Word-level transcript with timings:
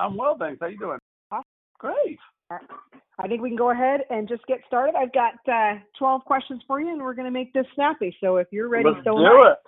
I'm 0.00 0.16
well, 0.16 0.36
thanks. 0.38 0.58
How 0.60 0.68
you 0.68 0.78
doing? 0.78 0.98
Awesome. 1.30 1.44
Great. 1.78 2.18
I 3.18 3.28
think 3.28 3.42
we 3.42 3.50
can 3.50 3.56
go 3.56 3.70
ahead 3.70 4.00
and 4.08 4.26
just 4.26 4.44
get 4.46 4.58
started. 4.66 4.94
I've 4.96 5.12
got 5.12 5.34
uh, 5.46 5.78
12 5.98 6.24
questions 6.24 6.62
for 6.66 6.80
you, 6.80 6.88
and 6.88 7.00
we're 7.00 7.14
going 7.14 7.26
to 7.26 7.30
make 7.30 7.52
this 7.52 7.66
snappy. 7.74 8.16
So 8.20 8.36
if 8.36 8.48
you're 8.50 8.68
ready, 8.68 8.88
Let's 8.88 9.04
so 9.04 9.18
do 9.18 9.44
it. 9.44 9.58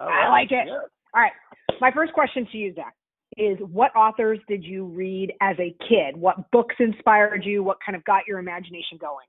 I 0.00 0.04
right. 0.04 0.28
like 0.28 0.52
it. 0.52 0.66
Yeah. 0.66 0.80
All 1.14 1.22
right. 1.22 1.32
My 1.80 1.90
first 1.92 2.12
question 2.12 2.46
to 2.50 2.58
you, 2.58 2.74
Zach, 2.74 2.94
is 3.36 3.56
what 3.70 3.94
authors 3.94 4.40
did 4.48 4.64
you 4.64 4.84
read 4.84 5.32
as 5.40 5.56
a 5.60 5.74
kid? 5.88 6.16
What 6.16 6.50
books 6.50 6.74
inspired 6.80 7.44
you? 7.44 7.62
What 7.62 7.78
kind 7.84 7.94
of 7.96 8.04
got 8.04 8.26
your 8.26 8.40
imagination 8.40 8.98
going? 9.00 9.26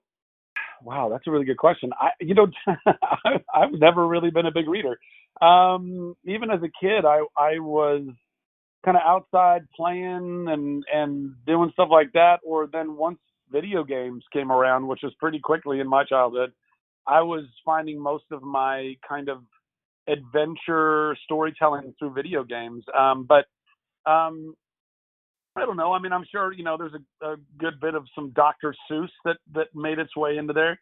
Wow, 0.81 1.09
that's 1.11 1.27
a 1.27 1.31
really 1.31 1.45
good 1.45 1.57
question. 1.57 1.91
I, 1.99 2.09
you 2.19 2.33
know, 2.33 2.47
I, 2.67 3.35
I've 3.53 3.73
never 3.73 4.07
really 4.07 4.31
been 4.31 4.45
a 4.45 4.51
big 4.51 4.67
reader. 4.67 4.97
Um, 5.45 6.15
even 6.25 6.49
as 6.49 6.61
a 6.63 6.71
kid, 6.81 7.05
I 7.05 7.19
I 7.37 7.59
was 7.59 8.07
kind 8.83 8.97
of 8.97 9.03
outside 9.05 9.67
playing 9.75 10.47
and 10.49 10.83
and 10.93 11.33
doing 11.45 11.69
stuff 11.73 11.89
like 11.91 12.11
that. 12.13 12.39
Or 12.45 12.67
then 12.67 12.95
once 12.95 13.19
video 13.51 13.83
games 13.83 14.23
came 14.31 14.51
around, 14.51 14.87
which 14.87 15.01
was 15.03 15.13
pretty 15.19 15.39
quickly 15.39 15.79
in 15.79 15.87
my 15.87 16.03
childhood, 16.03 16.51
I 17.07 17.21
was 17.21 17.45
finding 17.65 17.99
most 18.01 18.25
of 18.31 18.43
my 18.43 18.95
kind 19.07 19.29
of 19.29 19.39
adventure 20.07 21.15
storytelling 21.23 21.93
through 21.99 22.13
video 22.13 22.43
games. 22.43 22.83
Um, 22.97 23.27
but 23.27 23.45
um, 24.09 24.55
I 25.55 25.65
don't 25.65 25.77
know. 25.77 25.93
I 25.93 25.99
mean, 25.99 26.13
I'm 26.13 26.25
sure 26.31 26.53
you 26.53 26.63
know 26.63 26.77
there's 26.77 26.93
a, 26.93 27.25
a 27.25 27.35
good 27.57 27.79
bit 27.79 27.95
of 27.95 28.05
some 28.15 28.31
Dr. 28.31 28.75
Seuss 28.89 29.09
that 29.25 29.37
that 29.53 29.67
made 29.75 29.99
its 29.99 30.15
way 30.15 30.37
into 30.37 30.53
there. 30.53 30.79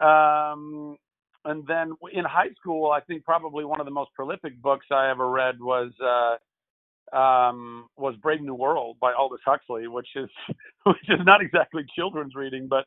Um, 0.00 0.96
and 1.44 1.66
then 1.66 1.94
in 2.12 2.24
high 2.24 2.50
school, 2.60 2.90
I 2.90 3.00
think 3.00 3.24
probably 3.24 3.64
one 3.64 3.80
of 3.80 3.86
the 3.86 3.92
most 3.92 4.10
prolific 4.14 4.60
books 4.60 4.86
I 4.92 5.10
ever 5.10 5.28
read 5.28 5.58
was 5.58 5.90
uh, 6.04 6.36
um, 7.12 7.88
was 7.96 8.14
Brave 8.22 8.40
New 8.40 8.54
World 8.54 8.96
by 9.00 9.12
Aldous 9.12 9.40
Huxley, 9.44 9.88
which 9.88 10.08
is 10.16 10.28
which 10.84 11.08
is 11.08 11.20
not 11.24 11.42
exactly 11.42 11.84
children's 11.96 12.34
reading, 12.34 12.68
but 12.68 12.86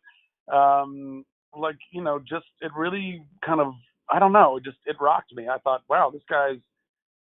um, 0.54 1.26
like 1.58 1.78
you 1.92 2.04
know, 2.04 2.20
just 2.20 2.46
it 2.62 2.72
really 2.76 3.24
kind 3.46 3.62
of 3.62 3.74
I 4.12 4.20
don't 4.20 4.34
know, 4.34 4.58
it 4.58 4.64
just 4.64 4.78
it 4.86 4.96
rocked 5.00 5.34
me. 5.34 5.48
I 5.48 5.58
thought, 5.60 5.82
wow, 5.90 6.10
this 6.12 6.24
guy's 6.30 6.60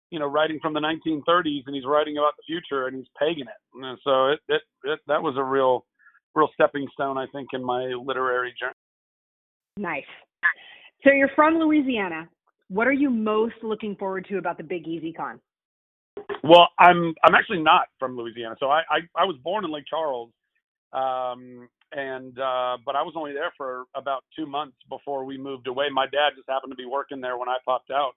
you 0.09 0.19
know 0.19 0.27
writing 0.27 0.59
from 0.61 0.73
the 0.73 0.79
1930s 0.79 1.63
and 1.65 1.75
he's 1.75 1.85
writing 1.85 2.17
about 2.17 2.33
the 2.37 2.43
future 2.45 2.87
and 2.87 2.95
he's 2.95 3.07
pegging 3.17 3.45
it. 3.47 3.83
And 3.83 3.97
so 4.03 4.27
it, 4.27 4.39
it 4.47 4.61
it 4.83 4.99
that 5.07 5.21
was 5.21 5.35
a 5.37 5.43
real 5.43 5.85
real 6.35 6.49
stepping 6.53 6.87
stone, 6.93 7.17
I 7.17 7.25
think, 7.33 7.49
in 7.53 7.63
my 7.63 7.93
literary 8.05 8.53
journey. 8.59 8.73
Nice. 9.77 10.03
So 11.03 11.11
you're 11.11 11.31
from 11.35 11.55
Louisiana. 11.55 12.29
What 12.69 12.87
are 12.87 12.93
you 12.93 13.09
most 13.09 13.55
looking 13.61 13.95
forward 13.95 14.25
to 14.29 14.37
about 14.37 14.57
the 14.57 14.63
Big 14.63 14.87
Easy 14.87 15.11
Con? 15.11 15.39
Well, 16.43 16.69
I'm 16.79 17.15
I'm 17.23 17.35
actually 17.35 17.61
not 17.63 17.87
from 17.99 18.17
Louisiana, 18.17 18.55
so 18.59 18.67
I 18.67 18.81
I, 18.89 18.99
I 19.17 19.25
was 19.25 19.37
born 19.43 19.65
in 19.65 19.71
Lake 19.71 19.85
Charles, 19.89 20.31
um, 20.93 21.69
and 21.93 22.37
uh, 22.39 22.77
but 22.85 22.95
I 22.95 23.03
was 23.03 23.13
only 23.17 23.33
there 23.33 23.53
for 23.57 23.85
about 23.95 24.23
two 24.35 24.45
months 24.45 24.77
before 24.89 25.25
we 25.25 25.37
moved 25.37 25.67
away. 25.67 25.87
My 25.91 26.05
dad 26.05 26.31
just 26.35 26.49
happened 26.49 26.71
to 26.71 26.77
be 26.77 26.85
working 26.85 27.21
there 27.21 27.37
when 27.37 27.49
I 27.49 27.57
popped 27.65 27.91
out. 27.91 28.13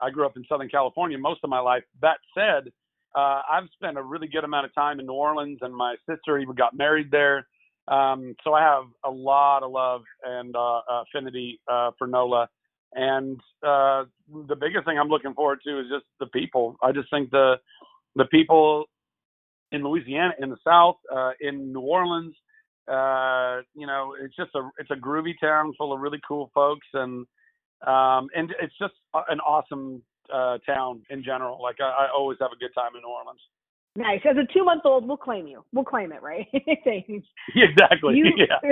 I 0.00 0.10
grew 0.10 0.26
up 0.26 0.36
in 0.36 0.44
Southern 0.48 0.68
California 0.68 1.18
most 1.18 1.40
of 1.44 1.50
my 1.50 1.60
life. 1.60 1.84
That 2.02 2.18
said, 2.36 2.72
uh, 3.16 3.42
I've 3.50 3.68
spent 3.74 3.98
a 3.98 4.02
really 4.02 4.28
good 4.28 4.44
amount 4.44 4.66
of 4.66 4.74
time 4.74 5.00
in 5.00 5.06
New 5.06 5.12
Orleans, 5.14 5.58
and 5.62 5.74
my 5.74 5.96
sister 6.08 6.38
even 6.38 6.54
got 6.54 6.76
married 6.76 7.10
there. 7.10 7.46
Um, 7.88 8.34
so 8.44 8.54
I 8.54 8.62
have 8.62 8.84
a 9.04 9.10
lot 9.10 9.62
of 9.62 9.70
love 9.72 10.02
and 10.24 10.54
uh, 10.56 10.80
affinity 11.04 11.60
uh, 11.68 11.92
for 11.98 12.06
NOLA. 12.06 12.48
And 12.92 13.40
uh, 13.66 14.04
the 14.48 14.56
biggest 14.56 14.84
thing 14.84 14.98
I'm 14.98 15.08
looking 15.08 15.34
forward 15.34 15.60
to 15.66 15.80
is 15.80 15.86
just 15.90 16.04
the 16.18 16.26
people. 16.26 16.76
I 16.82 16.92
just 16.92 17.10
think 17.10 17.30
the 17.30 17.56
the 18.16 18.24
people 18.24 18.86
in 19.72 19.84
Louisiana, 19.84 20.32
in 20.40 20.50
the 20.50 20.56
South, 20.66 20.96
uh, 21.14 21.30
in 21.40 21.72
New 21.72 21.80
Orleans, 21.80 22.34
uh, 22.90 23.60
you 23.74 23.86
know, 23.86 24.16
it's 24.20 24.34
just 24.34 24.50
a 24.56 24.68
it's 24.78 24.90
a 24.90 24.96
groovy 24.96 25.34
town 25.40 25.72
full 25.78 25.92
of 25.92 26.00
really 26.00 26.20
cool 26.26 26.50
folks, 26.52 26.86
and 26.94 27.26
um, 27.86 28.28
and 28.34 28.52
it's 28.60 28.76
just 28.78 28.94
an 29.28 29.38
awesome 29.40 30.02
uh, 30.32 30.58
town 30.66 31.02
in 31.10 31.22
general. 31.22 31.62
Like 31.62 31.76
I, 31.80 32.06
I 32.06 32.08
always 32.12 32.38
have 32.40 32.50
a 32.52 32.58
good 32.58 32.74
time 32.74 32.96
in 32.96 33.02
New 33.02 33.08
Orleans. 33.08 33.40
Nice. 33.96 34.20
As 34.28 34.36
a 34.36 34.52
two 34.52 34.64
month 34.64 34.82
old, 34.84 35.06
we'll 35.06 35.16
claim 35.16 35.46
you. 35.46 35.64
We'll 35.72 35.84
claim 35.84 36.12
it, 36.12 36.22
right? 36.22 36.46
Exactly. 36.54 38.16
You, 38.16 38.32
Yeah. 38.36 38.70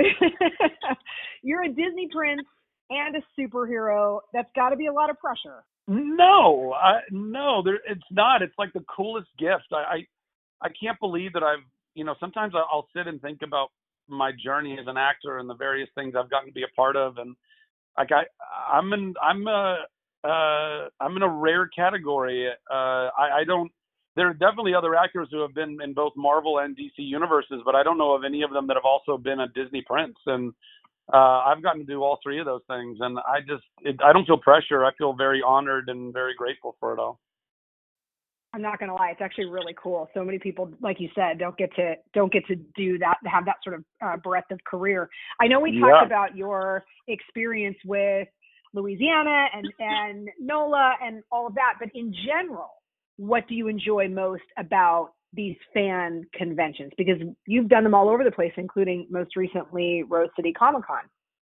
you're 1.41 1.63
a 1.63 1.67
Disney 1.67 2.07
prince 2.11 2.41
and 2.89 3.15
a 3.15 3.21
superhero. 3.39 4.19
That's 4.33 4.49
got 4.55 4.69
to 4.69 4.75
be 4.75 4.87
a 4.87 4.93
lot 4.93 5.09
of 5.09 5.17
pressure. 5.19 5.63
No, 5.87 6.73
I, 6.73 6.99
no, 7.11 7.63
there, 7.63 7.79
it's 7.87 8.01
not. 8.11 8.41
It's 8.41 8.53
like 8.59 8.73
the 8.73 8.85
coolest 8.95 9.29
gift. 9.39 9.71
I, 9.71 9.75
I, 9.75 9.97
I 10.61 10.69
can't 10.81 10.99
believe 10.99 11.33
that 11.33 11.43
I've, 11.43 11.65
you 11.95 12.03
know, 12.03 12.15
sometimes 12.19 12.53
I'll 12.55 12.87
sit 12.95 13.07
and 13.07 13.19
think 13.21 13.39
about 13.43 13.69
my 14.07 14.31
journey 14.43 14.77
as 14.79 14.87
an 14.87 14.97
actor 14.97 15.39
and 15.39 15.49
the 15.49 15.55
various 15.55 15.89
things 15.95 16.13
I've 16.17 16.29
gotten 16.29 16.49
to 16.49 16.53
be 16.53 16.63
a 16.63 16.75
part 16.75 16.95
of, 16.95 17.17
and 17.17 17.35
like 17.97 18.09
I, 18.11 18.23
I'm 18.71 18.93
in, 18.93 19.13
I'm 19.21 19.47
a, 19.47 19.77
uh, 20.23 20.89
I'm 20.99 21.15
in 21.15 21.23
a 21.23 21.29
rare 21.29 21.67
category. 21.67 22.49
Uh, 22.69 22.73
I, 22.73 23.39
I 23.41 23.43
don't. 23.45 23.71
There 24.15 24.27
are 24.27 24.33
definitely 24.33 24.73
other 24.75 24.95
actors 24.95 25.29
who 25.31 25.41
have 25.41 25.53
been 25.53 25.77
in 25.81 25.93
both 25.93 26.13
Marvel 26.17 26.59
and 26.59 26.75
DC 26.75 26.97
universes, 26.97 27.61
but 27.63 27.75
I 27.75 27.83
don't 27.83 27.97
know 27.97 28.13
of 28.13 28.23
any 28.25 28.41
of 28.41 28.51
them 28.51 28.67
that 28.67 28.75
have 28.75 28.85
also 28.85 29.17
been 29.17 29.39
a 29.39 29.47
Disney 29.47 29.83
prince. 29.87 30.17
And 30.25 30.53
uh, 31.11 31.43
I've 31.45 31.63
gotten 31.63 31.81
to 31.81 31.87
do 31.91 32.03
all 32.03 32.19
three 32.21 32.39
of 32.39 32.45
those 32.45 32.61
things, 32.67 32.97
and 33.01 33.19
I 33.19 33.39
just 33.41 33.63
it, 33.81 33.97
I 34.03 34.13
don't 34.13 34.25
feel 34.25 34.37
pressure. 34.37 34.85
I 34.85 34.93
feel 34.95 35.13
very 35.13 35.41
honored 35.45 35.89
and 35.89 36.13
very 36.13 36.35
grateful 36.35 36.75
for 36.79 36.93
it 36.93 36.99
all. 36.99 37.19
I'm 38.53 38.61
not 38.61 38.79
gonna 38.79 38.95
lie, 38.95 39.09
it's 39.11 39.21
actually 39.21 39.45
really 39.45 39.75
cool. 39.81 40.09
So 40.13 40.23
many 40.23 40.39
people, 40.39 40.71
like 40.81 40.99
you 40.99 41.09
said, 41.13 41.37
don't 41.37 41.57
get 41.57 41.73
to 41.75 41.95
don't 42.13 42.31
get 42.31 42.45
to 42.47 42.55
do 42.75 42.97
that, 42.99 43.17
have 43.25 43.45
that 43.45 43.57
sort 43.63 43.75
of 43.75 43.83
uh, 44.03 44.17
breadth 44.17 44.51
of 44.51 44.59
career. 44.63 45.09
I 45.39 45.47
know 45.47 45.59
we 45.59 45.79
talked 45.79 46.01
Yeah. 46.01 46.05
about 46.05 46.35
your 46.35 46.85
experience 47.07 47.77
with 47.85 48.27
Louisiana 48.73 49.47
and 49.53 49.67
and 49.79 50.29
NOLA 50.39 50.95
and 51.03 51.23
all 51.31 51.47
of 51.47 51.55
that, 51.55 51.75
but 51.79 51.89
in 51.93 52.13
general, 52.25 52.69
what 53.17 53.47
do 53.47 53.55
you 53.55 53.67
enjoy 53.67 54.07
most 54.09 54.43
about 54.57 55.11
these 55.33 55.55
fan 55.73 56.25
conventions? 56.33 56.91
Because 56.97 57.17
you've 57.45 57.69
done 57.69 57.83
them 57.83 57.93
all 57.93 58.09
over 58.09 58.23
the 58.23 58.31
place, 58.31 58.53
including 58.57 59.07
most 59.09 59.35
recently 59.35 60.03
Rose 60.03 60.29
City 60.35 60.53
Comic 60.53 60.85
Con. 60.85 61.03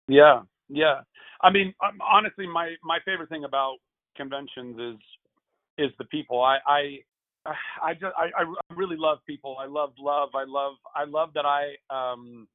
Yeah, 0.08 0.42
yeah. 0.68 1.00
I 1.42 1.50
mean, 1.50 1.74
um, 1.84 1.98
honestly, 2.02 2.46
my 2.46 2.74
my 2.82 2.98
favorite 3.04 3.28
thing 3.28 3.44
about 3.44 3.76
conventions 4.16 4.76
is 4.78 5.86
is 5.86 5.90
the 5.98 6.04
people. 6.06 6.40
I 6.42 6.58
I 6.66 6.98
I 7.82 7.94
just 7.94 8.14
I, 8.16 8.42
I 8.42 8.74
really 8.74 8.96
love 8.96 9.18
people. 9.26 9.56
I 9.60 9.66
love 9.66 9.92
love. 9.98 10.30
I 10.34 10.44
love 10.46 10.74
I 10.94 11.04
love 11.04 11.30
that 11.34 11.44
I 11.46 11.74
um 11.90 12.46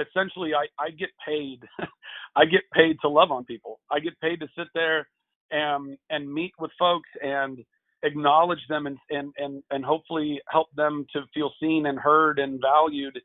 essentially 0.00 0.52
I 0.54 0.66
I 0.82 0.90
get 0.90 1.10
paid. 1.26 1.60
I 2.36 2.44
get 2.46 2.62
paid 2.72 2.96
to 3.02 3.08
love 3.08 3.30
on 3.30 3.44
people. 3.44 3.80
I 3.90 4.00
get 4.00 4.18
paid 4.20 4.40
to 4.40 4.48
sit 4.56 4.68
there 4.74 5.08
and 5.50 5.98
and 6.10 6.32
meet 6.32 6.52
with 6.58 6.70
folks 6.78 7.08
and 7.22 7.64
acknowledge 8.02 8.60
them 8.68 8.86
and 8.86 8.98
and 9.10 9.32
and, 9.38 9.62
and 9.70 9.84
hopefully 9.84 10.40
help 10.48 10.68
them 10.76 11.06
to 11.12 11.22
feel 11.32 11.52
seen 11.60 11.86
and 11.86 11.98
heard 11.98 12.38
and 12.38 12.60
valued 12.60 13.18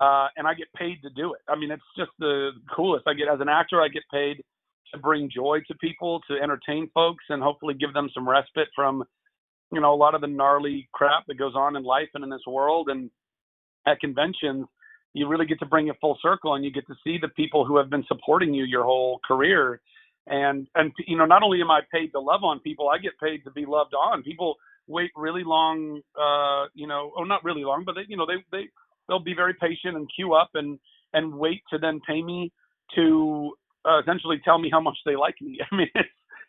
uh, 0.00 0.28
and 0.36 0.46
I 0.46 0.54
get 0.54 0.72
paid 0.74 1.02
to 1.02 1.10
do 1.10 1.34
it. 1.34 1.40
I 1.48 1.56
mean, 1.56 1.70
it's 1.70 1.82
just 1.96 2.10
the 2.18 2.50
coolest. 2.74 3.06
I 3.08 3.14
get 3.14 3.28
as 3.28 3.40
an 3.40 3.48
actor, 3.48 3.82
I 3.82 3.88
get 3.88 4.04
paid 4.12 4.42
to 4.92 4.98
bring 4.98 5.28
joy 5.28 5.58
to 5.68 5.74
people, 5.76 6.20
to 6.30 6.36
entertain 6.36 6.88
folks, 6.94 7.24
and 7.28 7.42
hopefully 7.42 7.74
give 7.74 7.92
them 7.92 8.08
some 8.14 8.28
respite 8.28 8.68
from, 8.74 9.02
you 9.72 9.80
know, 9.80 9.92
a 9.92 9.96
lot 9.96 10.14
of 10.14 10.20
the 10.20 10.26
gnarly 10.26 10.88
crap 10.92 11.26
that 11.26 11.38
goes 11.38 11.54
on 11.56 11.76
in 11.76 11.82
life 11.82 12.08
and 12.14 12.22
in 12.22 12.30
this 12.30 12.46
world. 12.46 12.88
And 12.88 13.10
at 13.86 14.00
conventions, 14.00 14.66
you 15.14 15.26
really 15.26 15.46
get 15.46 15.58
to 15.58 15.66
bring 15.66 15.88
it 15.88 15.96
full 16.00 16.16
circle, 16.22 16.54
and 16.54 16.64
you 16.64 16.70
get 16.70 16.86
to 16.86 16.94
see 17.02 17.18
the 17.20 17.28
people 17.28 17.64
who 17.64 17.76
have 17.76 17.90
been 17.90 18.04
supporting 18.06 18.54
you 18.54 18.64
your 18.64 18.84
whole 18.84 19.20
career. 19.26 19.80
And 20.28 20.68
and 20.74 20.92
you 21.06 21.16
know, 21.16 21.24
not 21.24 21.42
only 21.42 21.60
am 21.60 21.70
I 21.70 21.80
paid 21.92 22.08
to 22.12 22.20
love 22.20 22.44
on 22.44 22.60
people, 22.60 22.88
I 22.88 22.98
get 22.98 23.18
paid 23.22 23.44
to 23.44 23.50
be 23.50 23.64
loved 23.66 23.94
on. 23.94 24.22
People 24.22 24.56
wait 24.86 25.10
really 25.16 25.44
long, 25.44 26.00
uh, 26.18 26.68
you 26.74 26.86
know, 26.86 27.12
oh 27.16 27.24
not 27.24 27.44
really 27.44 27.64
long, 27.64 27.84
but 27.84 27.94
they, 27.94 28.02
you 28.08 28.16
know, 28.16 28.26
they 28.26 28.44
they 28.52 28.68
they'll 29.08 29.20
be 29.22 29.34
very 29.34 29.54
patient 29.54 29.96
and 29.96 30.08
queue 30.14 30.34
up 30.34 30.50
and 30.54 30.78
and 31.12 31.34
wait 31.34 31.62
to 31.70 31.78
then 31.78 32.00
pay 32.06 32.22
me 32.22 32.52
to 32.94 33.52
uh, 33.84 34.00
essentially 34.00 34.40
tell 34.44 34.58
me 34.58 34.68
how 34.70 34.80
much 34.80 34.96
they 35.06 35.16
like 35.16 35.36
me. 35.40 35.58
I 35.72 35.74
mean, 35.74 35.90
it's 35.94 36.08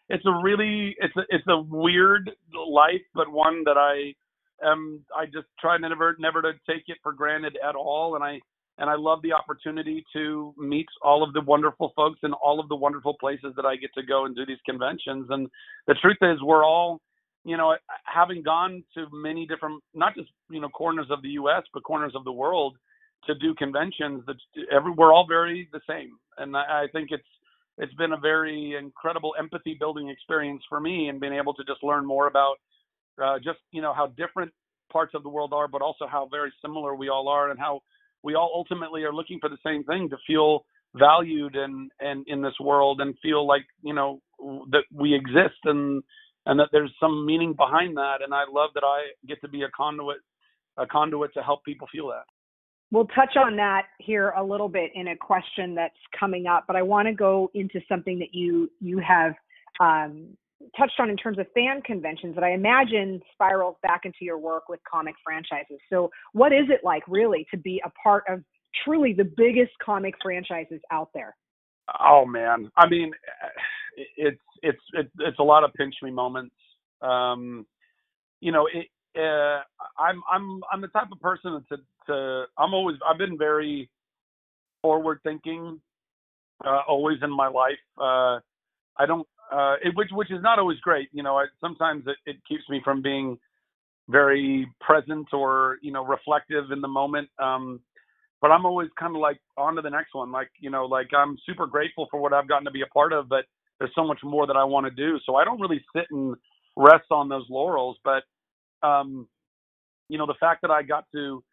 it's 0.10 0.26
a 0.26 0.42
really 0.44 0.96
it's 1.00 1.16
a 1.16 1.22
it's 1.30 1.48
a 1.48 1.62
weird 1.62 2.32
life, 2.54 3.06
but 3.14 3.32
one 3.32 3.64
that 3.66 3.78
I 3.78 4.14
am 4.66 5.06
I 5.16 5.26
just 5.26 5.48
try 5.60 5.78
never 5.78 6.16
never 6.20 6.42
to 6.42 6.54
take 6.68 6.84
it 6.88 6.98
for 7.04 7.14
granted 7.14 7.58
at 7.68 7.76
all, 7.76 8.16
and 8.16 8.24
I 8.24 8.40
and 8.80 8.90
I 8.90 8.96
love 8.96 9.22
the 9.22 9.34
opportunity 9.34 10.04
to 10.14 10.54
meet 10.58 10.88
all 11.04 11.24
of 11.24 11.34
the 11.34 11.42
wonderful 11.42 11.94
folks 11.96 12.20
in 12.24 12.34
all 12.34 12.60
of 12.60 12.70
the 12.70 12.76
wonderful 12.76 13.16
places 13.20 13.54
that 13.56 13.66
I 13.66 13.76
get 13.76 13.94
to 13.96 14.04
go 14.04 14.26
and 14.26 14.36
do 14.36 14.46
these 14.46 14.58
conventions. 14.66 15.28
And 15.30 15.48
the 15.88 15.96
truth 15.96 16.18
is, 16.22 16.42
we're 16.42 16.66
all 16.66 17.02
you 17.46 17.58
know, 17.58 17.76
having 18.04 18.44
gone 18.44 18.84
to 18.96 19.08
many 19.12 19.46
different, 19.46 19.82
not 19.94 20.16
just 20.16 20.30
you 20.50 20.60
know 20.60 20.70
corners 20.70 21.08
of 21.10 21.22
the 21.22 21.30
U.S. 21.30 21.64
but 21.74 21.84
corners 21.84 22.14
of 22.16 22.24
the 22.24 22.32
world 22.32 22.78
to 23.26 23.36
do 23.36 23.54
conventions, 23.56 24.24
that 24.28 24.36
every 24.72 24.92
we're 24.92 25.14
all 25.14 25.26
very 25.28 25.70
the 25.72 25.82
same, 25.90 26.12
and 26.38 26.56
I, 26.56 26.84
I 26.84 26.88
think 26.92 27.10
it's 27.12 27.24
it's 27.78 27.94
been 27.94 28.12
a 28.12 28.18
very 28.18 28.76
incredible 28.78 29.34
empathy 29.40 29.76
building 29.80 30.10
experience 30.10 30.64
for 30.68 30.80
me, 30.80 31.08
and 31.08 31.20
being 31.20 31.34
able 31.34 31.54
to 31.54 31.64
just 31.64 31.84
learn 31.84 32.06
more 32.06 32.28
about 32.28 32.56
uh, 33.24 33.38
just 33.40 33.60
you 33.72 33.82
know 33.82 33.94
how 33.94 34.08
different 34.08 34.52
parts 34.92 35.14
of 35.16 35.24
the 35.24 35.30
world 35.30 35.54
are, 35.54 35.68
but 35.68 35.82
also 35.82 36.08
how 36.08 36.28
very 36.30 36.52
similar 36.62 36.94
we 36.96 37.10
all 37.10 37.30
are, 37.30 37.52
and 37.52 37.60
how 37.60 37.82
we 38.24 38.36
all 38.36 38.52
ultimately 38.54 39.04
are 39.04 39.14
looking 39.14 39.40
for 39.40 39.50
the 39.50 39.58
same 39.66 39.84
thing 39.84 40.10
to 40.10 40.18
feel 40.28 40.66
valued 40.96 41.56
and 41.56 41.92
and 42.00 42.26
in 42.28 42.42
this 42.42 42.54
world 42.60 43.02
and 43.02 43.16
feel 43.22 43.46
like 43.46 43.66
you 43.82 43.94
know 43.94 44.20
that 44.72 44.84
we 44.94 45.14
exist 45.14 45.60
and 45.66 46.04
and 46.46 46.60
that 46.60 46.70
there's 46.72 46.94
some 47.00 47.26
meaning 47.26 47.54
behind 47.54 47.96
that. 47.98 48.22
And 48.24 48.34
i 48.34 48.44
love 48.50 48.72
that 48.74 48.84
i 48.84 49.10
get 49.28 49.40
to 49.42 49.48
be 49.48 49.64
a 49.64 49.70
conduit 49.76 50.18
a 50.78 50.88
conduit 50.88 51.34
to 51.34 51.44
help 51.44 51.64
people 51.64 51.88
feel 51.92 52.08
that. 52.08 52.24
We'll 52.92 53.08
touch 53.08 53.36
on 53.38 53.56
that 53.58 53.84
here 54.00 54.30
a 54.30 54.44
little 54.44 54.70
bit 54.70 54.92
in 54.96 55.10
a 55.10 55.16
question 55.16 55.76
that's 55.76 55.94
coming 56.20 56.48
up, 56.48 56.64
but 56.66 56.76
I 56.76 56.82
want 56.82 57.08
to 57.08 57.14
go 57.14 57.52
into 57.54 57.80
something 57.88 58.18
that 58.20 58.34
you 58.34 58.70
you 58.80 59.00
have 59.00 59.34
um, 59.80 60.36
touched 60.78 61.00
on 61.00 61.10
in 61.10 61.18
terms 61.18 61.40
of 61.40 61.48
fan 61.54 61.82
conventions 61.82 62.36
that 62.36 62.44
I 62.44 62.52
imagine 62.52 63.22
spirals 63.34 63.76
back 63.82 64.02
into 64.06 64.20
your 64.22 64.38
work 64.38 64.70
with 64.70 64.80
comic 64.90 65.16
franchises. 65.24 65.80
So, 65.90 66.12
what 66.34 66.52
is 66.52 66.66
it 66.70 66.82
like 66.84 67.04
really 67.08 67.48
to 67.52 67.58
be 67.58 67.82
a 67.86 67.90
part 67.92 68.24
of 68.28 68.44
truly 68.84 69.14
the 69.14 69.30
biggest 69.38 69.72
comic 69.84 70.16
franchises 70.22 70.82
out 70.92 71.10
there? 71.14 71.36
Oh 72.00 72.26
man, 72.26 72.70
I 72.78 72.88
mean, 72.88 73.12
it's 74.18 74.40
it's 74.62 74.82
it's, 74.94 75.10
it's 75.20 75.40
a 75.40 75.44
lot 75.44 75.64
of 75.64 75.74
pinch 75.74 75.96
me 76.04 76.12
moments. 76.12 76.56
Um, 77.02 77.66
you 78.42 78.52
know, 78.52 78.68
it, 78.72 78.88
uh, 79.18 79.62
I'm 80.00 80.22
I'm 80.32 80.62
I'm 80.72 80.82
the 80.82 80.88
type 80.90 81.08
of 81.12 81.20
person 81.20 81.64
to 81.70 81.78
to 82.08 82.46
I'm 82.58 82.74
always 82.74 82.98
I've 83.08 83.18
been 83.18 83.38
very 83.38 83.90
forward 84.82 85.20
thinking 85.24 85.80
uh, 86.66 86.82
always 86.88 87.18
in 87.22 87.32
my 87.32 87.48
life. 87.48 87.80
Uh, 87.98 88.40
I 88.98 89.06
don't 89.08 89.28
uh, 89.52 89.76
it, 89.84 89.96
which 89.96 90.10
which 90.12 90.32
is 90.32 90.42
not 90.42 90.60
always 90.60 90.80
great. 90.80 91.10
You 91.12 91.24
know, 91.24 91.38
I, 91.38 91.46
sometimes 91.62 92.04
it, 92.08 92.18
it 92.26 92.38
keeps 92.48 92.64
me 92.70 92.82
from 92.84 93.02
being 93.02 93.38
very 94.08 94.68
present 94.82 95.28
or 95.34 95.78
you 95.82 95.92
know 95.92 96.06
reflective 96.06 96.72
in 96.72 96.82
the 96.82 96.88
moment. 96.88 97.30
Um, 97.40 97.80
but 98.42 98.52
I'm 98.52 98.66
always 98.66 98.90
kind 98.98 99.16
of 99.16 99.22
like 99.22 99.40
on 99.58 99.76
to 99.76 99.82
the 99.82 99.90
next 99.90 100.14
one. 100.14 100.32
Like 100.32 100.50
you 100.60 100.70
know, 100.70 100.86
like 100.86 101.10
I'm 101.18 101.38
super 101.46 101.68
grateful 101.68 102.08
for 102.12 102.20
what 102.20 102.34
I've 102.34 102.48
gotten 102.48 102.66
to 102.66 102.72
be 102.72 102.82
a 102.82 102.88
part 102.88 103.14
of, 103.14 103.30
but 103.30 103.46
there's 103.80 103.92
so 103.96 104.06
much 104.06 104.20
more 104.24 104.48
that 104.48 104.58
I 104.58 104.64
want 104.64 104.86
to 104.86 104.92
do. 104.92 105.20
So 105.26 105.36
I 105.36 105.44
don't 105.44 105.60
really 105.60 105.84
sit 105.96 106.06
and 106.12 106.36
rest 106.76 107.06
on 107.12 107.30
those 107.30 107.46
laurels. 107.50 107.98
But 108.04 108.24
um, 108.88 109.28
you 110.10 110.18
know, 110.18 110.26
the 110.26 110.36
fact 110.40 110.62
that 110.62 110.72
I 110.72 110.84
got 110.84 111.06
to 111.14 111.44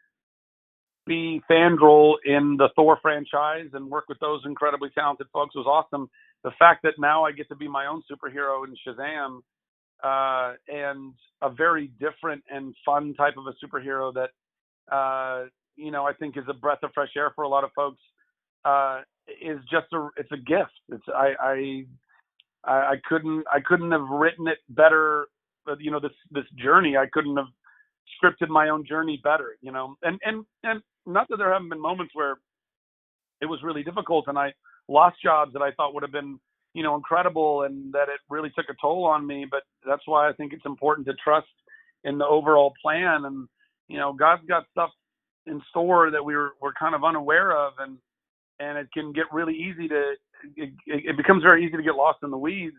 be 1.07 1.41
Fandral 1.49 2.15
in 2.25 2.57
the 2.57 2.69
Thor 2.75 2.99
franchise 3.01 3.69
and 3.73 3.89
work 3.89 4.07
with 4.09 4.19
those 4.19 4.43
incredibly 4.45 4.91
talented 4.91 5.29
folks 5.33 5.55
was 5.55 5.67
awesome. 5.67 6.11
The 6.47 6.53
fact 6.61 6.85
that 6.85 6.95
now 6.97 7.25
I 7.25 7.33
get 7.33 7.49
to 7.49 7.57
be 7.57 7.67
my 7.67 7.87
own 7.87 8.05
superhero 8.09 8.65
in 8.69 8.77
Shazam, 8.87 9.41
uh, 10.05 10.55
and 10.69 11.13
a 11.43 11.51
very 11.51 11.89
different 11.99 12.45
and 12.49 12.73
fun 12.85 13.15
type 13.15 13.35
of 13.37 13.47
a 13.49 13.67
superhero 13.67 14.15
that, 14.15 14.31
uh, 14.95 15.49
you 15.75 15.91
know, 15.91 16.07
I 16.07 16.13
think 16.13 16.37
is 16.37 16.45
a 16.49 16.55
breath 16.55 16.79
of 16.85 16.93
fresh 16.95 17.09
air 17.17 17.33
for 17.35 17.43
a 17.43 17.49
lot 17.49 17.65
of 17.65 17.71
folks, 17.75 18.01
uh, 18.65 19.01
is 19.43 19.59
just 19.69 19.87
a, 19.93 20.09
it's 20.17 20.31
a 20.31 20.37
gift. 20.37 20.71
It's, 20.89 21.03
I, 21.13 21.35
I, 21.41 21.85
I 22.65 22.95
couldn't, 23.09 23.45
I 23.53 23.59
couldn't 23.59 23.91
have 23.91 24.09
written 24.09 24.47
it 24.47 24.59
better. 24.69 25.27
You 25.81 25.91
know, 25.91 25.99
this, 25.99 26.13
this 26.31 26.45
journey, 26.63 26.97
I 26.97 27.07
couldn't 27.13 27.37
have 27.37 27.49
scripted 28.23 28.51
my 28.51 28.69
own 28.69 28.87
journey 28.87 29.21
better, 29.25 29.57
you 29.63 29.73
know, 29.73 29.97
and, 30.05 30.21
and, 30.25 30.45
and 30.63 30.81
not 31.07 31.27
that 31.29 31.39
there 31.39 31.53
haven't 31.53 31.71
been 31.71 31.83
moments 31.83 32.15
where 32.15 32.39
it 33.41 33.47
was 33.47 33.65
really 33.65 33.83
difficult 33.83 34.27
and 34.29 34.39
I 34.39 34.53
lost 34.89 35.17
jobs 35.23 35.53
that 35.53 35.63
I 35.63 35.73
thought 35.73 35.95
would 35.95 36.03
have 36.03 36.13
been, 36.13 36.39
you 36.75 36.83
know, 36.83 36.95
incredible 36.95 37.63
and 37.63 37.93
that 37.93 38.09
it 38.09 38.21
really 38.29 38.51
took 38.51 38.67
a 38.69 38.77
toll 38.81 39.05
on 39.05 39.27
me. 39.27 39.47
But 39.51 39.63
that's 39.87 40.03
why 40.07 40.29
I 40.29 40.33
think 40.33 40.53
it's 40.53 40.67
important 40.67 41.07
to 41.07 41.15
trust 41.15 41.47
in 42.05 42.19
the 42.19 42.27
overall 42.27 42.73
plan. 42.81 43.25
And, 43.25 43.49
you 43.89 43.99
know, 43.99 44.13
God's 44.13 44.47
got 44.47 44.65
stuff 44.71 44.91
in 45.47 45.61
store 45.71 46.11
that 46.11 46.25
we 46.25 46.37
were, 46.37 46.53
we're 46.61 46.73
kind 46.73 46.95
of 46.95 47.05
unaware 47.05 47.57
of 47.57 47.75
and, 47.79 47.99
and 48.59 48.79
it 48.79 48.89
can 48.93 49.13
get 49.13 49.27
really 49.33 49.55
easy 49.55 49.89
to, 49.89 50.15
it, 50.57 50.71
it 50.87 51.17
becomes 51.17 51.43
very 51.43 51.65
easy 51.65 51.77
to 51.77 51.83
get 51.83 51.95
lost 51.95 52.19
in 52.23 52.31
the 52.31 52.39
weeds 52.39 52.77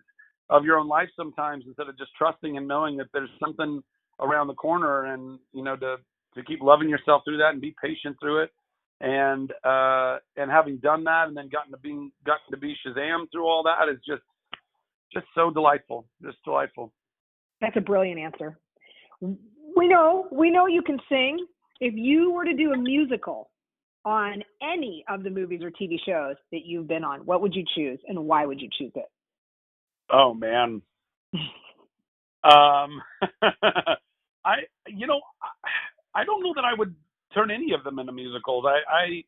of 0.49 0.63
your 0.63 0.77
own 0.77 0.87
life 0.87 1.09
sometimes 1.15 1.63
instead 1.67 1.87
of 1.87 1.97
just 1.97 2.11
trusting 2.17 2.57
and 2.57 2.67
knowing 2.67 2.97
that 2.97 3.07
there's 3.13 3.29
something 3.39 3.81
around 4.19 4.47
the 4.47 4.53
corner 4.53 5.05
and, 5.05 5.39
you 5.53 5.63
know, 5.63 5.75
to, 5.75 5.97
to 6.35 6.43
keep 6.43 6.61
loving 6.61 6.89
yourself 6.89 7.21
through 7.25 7.37
that 7.37 7.51
and 7.51 7.61
be 7.61 7.75
patient 7.81 8.15
through 8.19 8.43
it. 8.43 8.51
And 8.99 9.51
uh, 9.63 10.17
and 10.37 10.49
having 10.49 10.77
done 10.77 11.03
that 11.03 11.27
and 11.27 11.37
then 11.37 11.49
gotten 11.49 11.71
to 11.71 11.77
being 11.77 12.11
gotten 12.25 12.49
to 12.51 12.57
be 12.57 12.75
Shazam 12.85 13.31
through 13.31 13.45
all 13.45 13.63
that 13.63 13.89
is 13.89 13.99
just 14.07 14.23
just 15.13 15.27
so 15.35 15.51
delightful, 15.51 16.07
just 16.23 16.37
delightful. 16.43 16.91
That's 17.61 17.77
a 17.77 17.81
brilliant 17.81 18.19
answer. 18.19 18.57
We 19.21 19.87
know 19.87 20.27
we 20.31 20.49
know 20.49 20.65
you 20.65 20.81
can 20.81 20.97
sing. 21.09 21.45
If 21.79 21.93
you 21.95 22.31
were 22.31 22.45
to 22.45 22.55
do 22.55 22.73
a 22.73 22.77
musical 22.77 23.51
on 24.03 24.41
any 24.63 25.03
of 25.09 25.21
the 25.21 25.29
movies 25.29 25.61
or 25.61 25.69
TV 25.69 25.97
shows 26.03 26.35
that 26.51 26.65
you've 26.65 26.87
been 26.87 27.03
on, 27.03 27.19
what 27.19 27.41
would 27.41 27.53
you 27.53 27.63
choose 27.75 27.99
and 28.07 28.17
why 28.25 28.45
would 28.45 28.59
you 28.59 28.69
choose 28.77 28.93
it? 28.95 29.05
Oh 30.11 30.33
man. 30.33 30.81
um 32.43 33.01
I 34.45 34.55
you 34.87 35.05
know 35.05 35.21
I 36.15 36.23
don't 36.23 36.41
know 36.41 36.53
that 36.55 36.65
I 36.65 36.73
would 36.73 36.95
turn 37.33 37.51
any 37.51 37.73
of 37.73 37.83
them 37.83 37.99
into 37.99 38.11
musicals. 38.11 38.65
I, 38.67 38.79
I 38.91 39.23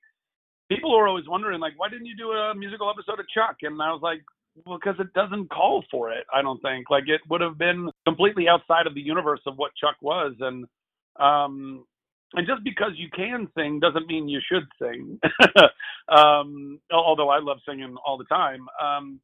people 0.69 0.95
are 0.95 1.07
always 1.07 1.27
wondering 1.27 1.59
like, 1.59 1.73
why 1.77 1.89
didn't 1.89 2.05
you 2.05 2.15
do 2.15 2.31
a 2.31 2.55
musical 2.55 2.89
episode 2.89 3.19
of 3.19 3.27
Chuck? 3.29 3.57
And 3.63 3.81
I 3.81 3.91
was 3.91 4.01
like, 4.01 4.21
well, 4.65 4.79
because 4.83 4.99
it 4.99 5.13
doesn't 5.13 5.49
call 5.49 5.83
for 5.91 6.11
it. 6.11 6.25
I 6.33 6.41
don't 6.41 6.61
think 6.61 6.89
like 6.89 7.07
it 7.07 7.21
would 7.29 7.41
have 7.41 7.57
been 7.57 7.89
completely 8.05 8.47
outside 8.47 8.87
of 8.87 8.93
the 8.93 9.01
universe 9.01 9.41
of 9.45 9.57
what 9.57 9.71
Chuck 9.75 9.95
was, 10.01 10.33
and 10.39 10.65
um, 11.19 11.85
and 12.33 12.47
just 12.47 12.63
because 12.63 12.91
you 12.95 13.09
can 13.15 13.47
sing 13.57 13.79
doesn't 13.79 14.07
mean 14.07 14.29
you 14.29 14.39
should 14.51 14.67
sing. 14.81 15.19
um, 16.09 16.79
although 16.91 17.29
I 17.29 17.39
love 17.39 17.57
singing 17.67 17.95
all 18.05 18.17
the 18.17 18.25
time. 18.25 18.67
Um, 18.81 19.19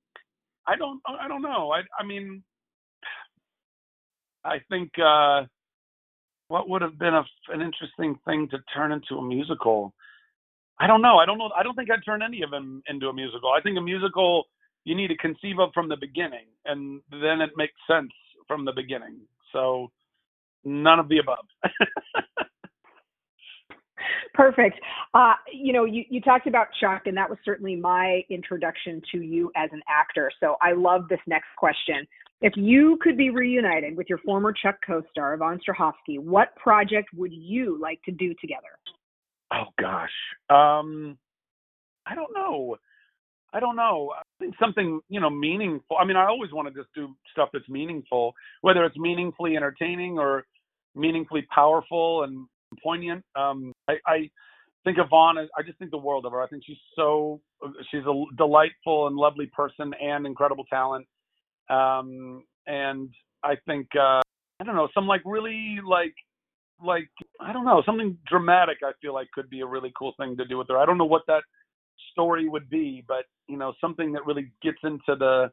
I 0.67 0.75
don't. 0.75 1.01
I 1.07 1.27
don't 1.27 1.41
know. 1.41 1.71
I. 1.71 1.81
I 1.99 2.05
mean, 2.05 2.43
I 4.43 4.57
think. 4.69 4.91
uh 4.99 5.43
what 6.47 6.69
would 6.69 6.81
have 6.81 6.97
been 6.99 7.13
a, 7.13 7.23
an 7.49 7.61
interesting 7.61 8.17
thing 8.25 8.47
to 8.49 8.57
turn 8.73 8.91
into 8.91 9.17
a 9.17 9.21
musical? 9.21 9.93
I 10.79 10.87
don't 10.87 11.01
know. 11.01 11.17
I 11.17 11.25
don't 11.25 11.37
know. 11.37 11.49
I 11.57 11.63
don't 11.63 11.75
think 11.75 11.89
I'd 11.89 12.05
turn 12.05 12.21
any 12.21 12.41
of 12.41 12.51
them 12.51 12.83
into 12.87 13.07
a 13.07 13.13
musical. 13.13 13.51
I 13.51 13.61
think 13.61 13.77
a 13.77 13.81
musical 13.81 14.45
you 14.83 14.95
need 14.95 15.07
to 15.07 15.17
conceive 15.17 15.59
of 15.59 15.71
from 15.73 15.89
the 15.89 15.97
beginning, 15.97 16.45
and 16.65 17.01
then 17.09 17.41
it 17.41 17.51
makes 17.55 17.73
sense 17.89 18.11
from 18.47 18.65
the 18.65 18.71
beginning. 18.71 19.19
So 19.51 19.91
none 20.63 20.99
of 20.99 21.09
the 21.09 21.17
above. 21.19 21.45
Perfect. 24.33 24.79
Uh, 25.13 25.33
you 25.51 25.71
know, 25.73 25.85
you, 25.85 26.03
you 26.09 26.19
talked 26.21 26.45
about 26.45 26.67
Chuck, 26.79 27.03
and 27.05 27.15
that 27.17 27.29
was 27.29 27.39
certainly 27.45 27.75
my 27.75 28.21
introduction 28.29 29.01
to 29.13 29.21
you 29.21 29.51
as 29.55 29.69
an 29.71 29.81
actor. 29.89 30.29
So 30.39 30.57
I 30.61 30.73
love 30.73 31.07
this 31.09 31.21
next 31.25 31.47
question. 31.57 32.05
If 32.41 32.53
you 32.55 32.97
could 33.01 33.17
be 33.17 33.29
reunited 33.29 33.95
with 33.95 34.07
your 34.09 34.17
former 34.19 34.51
Chuck 34.51 34.75
co-star, 34.85 35.33
Yvonne 35.33 35.59
Strahovski, 35.67 36.19
what 36.19 36.55
project 36.55 37.09
would 37.15 37.33
you 37.33 37.79
like 37.81 38.01
to 38.03 38.11
do 38.11 38.33
together? 38.41 38.77
Oh 39.53 39.65
gosh. 39.79 40.11
Um 40.49 41.17
I 42.05 42.13
don't 42.13 42.33
know. 42.35 42.77
I 43.53 43.59
don't 43.59 43.75
know. 43.75 44.13
I 44.15 44.21
think 44.39 44.55
something, 44.59 44.99
you 45.07 45.19
know, 45.21 45.29
meaningful. 45.29 45.97
I 45.97 46.05
mean, 46.05 46.17
I 46.17 46.25
always 46.25 46.51
want 46.51 46.67
to 46.67 46.73
just 46.73 46.93
do 46.93 47.15
stuff 47.31 47.49
that's 47.53 47.69
meaningful, 47.69 48.33
whether 48.61 48.83
it's 48.83 48.97
meaningfully 48.97 49.55
entertaining 49.55 50.19
or 50.19 50.45
meaningfully 50.93 51.47
powerful 51.53 52.23
and 52.23 52.47
poignant. 52.83 53.23
Um 53.35 53.71
I, 53.87 53.93
I 54.05 54.29
think 54.83 54.97
Yvonne, 54.99 55.37
I 55.37 55.63
just 55.65 55.79
think 55.79 55.89
the 55.89 55.97
world 55.97 56.25
of 56.25 56.33
her. 56.33 56.41
I 56.41 56.47
think 56.47 56.63
she's 56.65 56.77
so, 56.95 57.41
she's 57.89 58.03
a 58.05 58.23
delightful 58.37 59.07
and 59.07 59.15
lovely 59.15 59.47
person 59.47 59.93
and 59.99 60.27
incredible 60.27 60.65
talent. 60.65 61.07
Um, 61.69 62.43
and 62.67 63.09
I 63.43 63.55
think 63.67 63.87
uh, 63.95 64.21
I 64.59 64.63
don't 64.63 64.75
know 64.75 64.89
some 64.93 65.07
like 65.07 65.21
really 65.25 65.79
like 65.85 66.13
like 66.83 67.09
I 67.39 67.53
don't 67.53 67.65
know 67.65 67.83
something 67.85 68.17
dramatic. 68.27 68.77
I 68.83 68.91
feel 69.01 69.13
like 69.13 69.31
could 69.31 69.49
be 69.49 69.61
a 69.61 69.65
really 69.65 69.93
cool 69.97 70.13
thing 70.19 70.37
to 70.37 70.45
do 70.45 70.57
with 70.57 70.67
her. 70.69 70.77
I 70.77 70.85
don't 70.85 70.97
know 70.97 71.05
what 71.05 71.23
that 71.27 71.43
story 72.11 72.49
would 72.49 72.69
be, 72.69 73.03
but 73.07 73.25
you 73.47 73.57
know 73.57 73.73
something 73.79 74.11
that 74.13 74.25
really 74.25 74.51
gets 74.61 74.79
into 74.83 75.15
the 75.17 75.51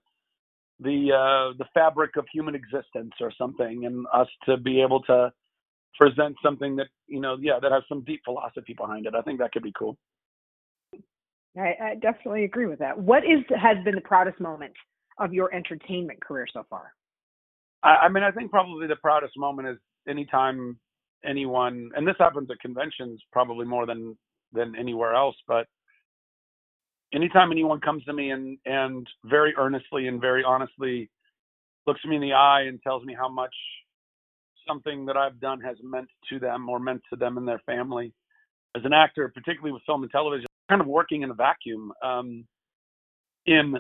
the 0.81 1.13
uh, 1.13 1.57
the 1.59 1.67
fabric 1.75 2.17
of 2.17 2.27
human 2.33 2.55
existence 2.55 3.13
or 3.21 3.33
something, 3.37 3.85
and 3.87 4.07
us 4.13 4.29
to 4.47 4.57
be 4.57 4.81
able 4.81 5.03
to 5.03 5.33
present 5.99 6.35
something 6.43 6.77
that 6.77 6.89
you 7.07 7.21
know 7.21 7.37
yeah 7.41 7.59
that 7.61 7.73
has 7.73 7.83
some 7.89 8.03
deep 8.05 8.23
philosophy 8.25 8.75
behind 8.75 9.07
it. 9.07 9.15
I 9.15 9.23
think 9.23 9.39
that 9.39 9.53
could 9.53 9.63
be 9.63 9.73
cool. 9.79 9.97
I, 11.57 11.75
I 11.83 11.95
definitely 12.01 12.45
agree 12.45 12.67
with 12.67 12.79
that. 12.79 12.99
What 12.99 13.25
is 13.25 13.45
has 13.51 13.77
been 13.85 13.95
the 13.95 14.01
proudest 14.01 14.41
moment 14.41 14.73
of 15.19 15.33
your 15.33 15.53
entertainment 15.55 16.21
career 16.21 16.47
so 16.53 16.65
far? 16.69 16.93
I, 17.83 17.97
I 18.05 18.09
mean, 18.09 18.25
I 18.25 18.31
think 18.31 18.51
probably 18.51 18.87
the 18.87 18.97
proudest 18.97 19.37
moment 19.37 19.69
is 19.69 19.79
anytime 20.09 20.79
anyone, 21.25 21.91
and 21.97 22.07
this 22.07 22.17
happens 22.19 22.51
at 22.51 22.61
conventions 22.61 23.21
probably 23.33 23.67
more 23.67 23.87
than 23.87 24.17
than 24.53 24.77
anywhere 24.77 25.15
else, 25.15 25.37
but 25.49 25.67
anytime 27.15 27.51
anyone 27.51 27.81
comes 27.81 28.05
to 28.05 28.13
me 28.13 28.31
and 28.31 28.59
and 28.67 29.07
very 29.25 29.55
earnestly 29.57 30.09
and 30.09 30.21
very 30.21 30.45
honestly 30.45 31.11
looks 31.87 32.05
me 32.05 32.17
in 32.17 32.23
the 32.23 32.33
eye 32.33 32.63
and 32.63 32.81
tells 32.83 33.05
me 33.05 33.15
how 33.19 33.29
much 33.29 33.55
something 34.69 35.07
that 35.07 35.17
I've 35.17 35.41
done 35.41 35.61
has 35.61 35.77
meant 35.83 36.09
to 36.29 36.39
them 36.39 36.69
or 36.69 36.79
meant 36.79 37.03
to 37.11 37.17
them 37.17 37.37
and 37.37 37.49
their 37.49 37.61
family. 37.67 38.13
As 38.77 38.85
an 38.85 38.93
actor, 38.93 39.31
particularly 39.35 39.73
with 39.73 39.83
film 39.85 40.03
and 40.03 40.13
television, 40.13 40.47
kind 40.69 40.81
of 40.81 40.87
working 40.87 41.23
in 41.23 41.31
a 41.31 41.35
vacuum. 41.35 41.93
Um, 42.03 42.47
in 43.47 43.77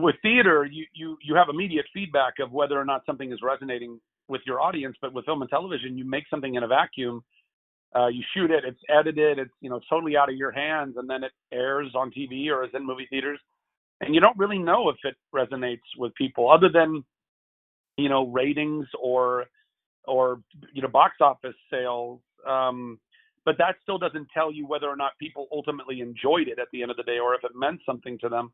with 0.00 0.16
theater, 0.22 0.64
you 0.64 0.86
you 0.94 1.16
you 1.22 1.34
have 1.34 1.48
immediate 1.48 1.86
feedback 1.94 2.34
of 2.40 2.52
whether 2.52 2.80
or 2.80 2.84
not 2.84 3.04
something 3.06 3.32
is 3.32 3.40
resonating 3.42 4.00
with 4.28 4.42
your 4.46 4.60
audience. 4.60 4.96
But 5.00 5.12
with 5.12 5.24
film 5.26 5.42
and 5.42 5.50
television, 5.50 5.98
you 5.98 6.04
make 6.04 6.24
something 6.30 6.54
in 6.54 6.62
a 6.62 6.68
vacuum. 6.68 7.22
Uh, 7.94 8.08
you 8.08 8.22
shoot 8.34 8.50
it, 8.50 8.64
it's 8.66 8.80
edited, 8.88 9.38
it's 9.38 9.52
you 9.60 9.70
know 9.70 9.80
totally 9.88 10.16
out 10.16 10.28
of 10.28 10.36
your 10.36 10.50
hands, 10.50 10.96
and 10.96 11.08
then 11.08 11.24
it 11.24 11.32
airs 11.52 11.92
on 11.94 12.10
TV 12.10 12.48
or 12.48 12.64
is 12.64 12.70
in 12.74 12.84
movie 12.84 13.06
theaters, 13.08 13.38
and 14.00 14.14
you 14.14 14.20
don't 14.20 14.36
really 14.36 14.58
know 14.58 14.88
if 14.88 14.96
it 15.04 15.14
resonates 15.34 15.82
with 15.96 16.14
people, 16.16 16.50
other 16.50 16.68
than 16.68 17.04
you 17.96 18.08
know 18.08 18.26
ratings 18.28 18.86
or 19.00 19.46
or 20.06 20.40
you 20.72 20.82
know 20.82 20.88
box 20.88 21.16
office 21.20 21.54
sales. 21.70 22.20
Um, 22.48 22.98
but 23.44 23.58
that 23.58 23.76
still 23.82 23.98
doesn't 23.98 24.28
tell 24.32 24.52
you 24.52 24.66
whether 24.66 24.88
or 24.88 24.96
not 24.96 25.12
people 25.18 25.48
ultimately 25.52 26.00
enjoyed 26.00 26.48
it 26.48 26.58
at 26.58 26.68
the 26.72 26.82
end 26.82 26.90
of 26.90 26.96
the 26.96 27.02
day 27.02 27.18
or 27.18 27.34
if 27.34 27.44
it 27.44 27.52
meant 27.54 27.80
something 27.86 28.18
to 28.20 28.28
them. 28.28 28.52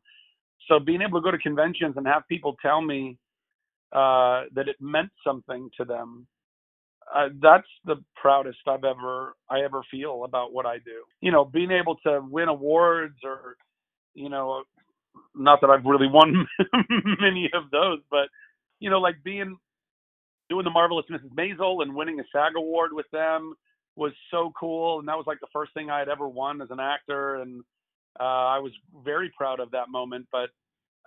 So 0.67 0.79
being 0.79 1.01
able 1.01 1.19
to 1.19 1.23
go 1.23 1.31
to 1.31 1.37
conventions 1.37 1.95
and 1.97 2.07
have 2.07 2.27
people 2.27 2.55
tell 2.61 2.81
me 2.81 3.17
uh, 3.93 4.43
that 4.55 4.67
it 4.67 4.77
meant 4.79 5.11
something 5.25 5.69
to 5.77 5.85
them, 5.85 6.27
uh, 7.13 7.29
that's 7.41 7.67
the 7.85 7.95
proudest 8.15 8.59
I've 8.67 8.83
ever 8.83 9.35
I 9.49 9.61
ever 9.61 9.81
feel 9.91 10.23
about 10.23 10.53
what 10.53 10.65
I 10.65 10.77
do. 10.77 11.03
You 11.21 11.31
know, 11.31 11.45
being 11.45 11.71
able 11.71 11.97
to 12.05 12.21
win 12.29 12.47
awards 12.47 13.17
or, 13.23 13.57
you 14.13 14.29
know, 14.29 14.63
not 15.35 15.61
that 15.61 15.69
I've 15.69 15.85
really 15.85 16.07
won 16.07 16.47
many 17.21 17.49
of 17.53 17.69
those, 17.71 17.99
but 18.09 18.29
you 18.79 18.89
know, 18.89 18.99
like 18.99 19.15
being 19.23 19.57
doing 20.49 20.65
the 20.65 20.69
marvelous 20.71 21.05
Mrs. 21.11 21.33
Maisel 21.33 21.81
and 21.81 21.95
winning 21.95 22.19
a 22.19 22.23
SAG 22.33 22.53
award 22.57 22.91
with 22.93 23.05
them 23.11 23.53
was 23.95 24.11
so 24.31 24.51
cool, 24.59 24.99
and 24.99 25.07
that 25.07 25.17
was 25.17 25.25
like 25.27 25.39
the 25.39 25.47
first 25.53 25.73
thing 25.73 25.89
I 25.89 25.99
had 25.99 26.09
ever 26.09 26.27
won 26.27 26.61
as 26.61 26.69
an 26.71 26.79
actor, 26.79 27.35
and 27.35 27.63
uh, 28.19 28.23
I 28.23 28.59
was 28.59 28.71
very 29.03 29.31
proud 29.37 29.59
of 29.59 29.71
that 29.71 29.89
moment. 29.89 30.27
But 30.31 30.49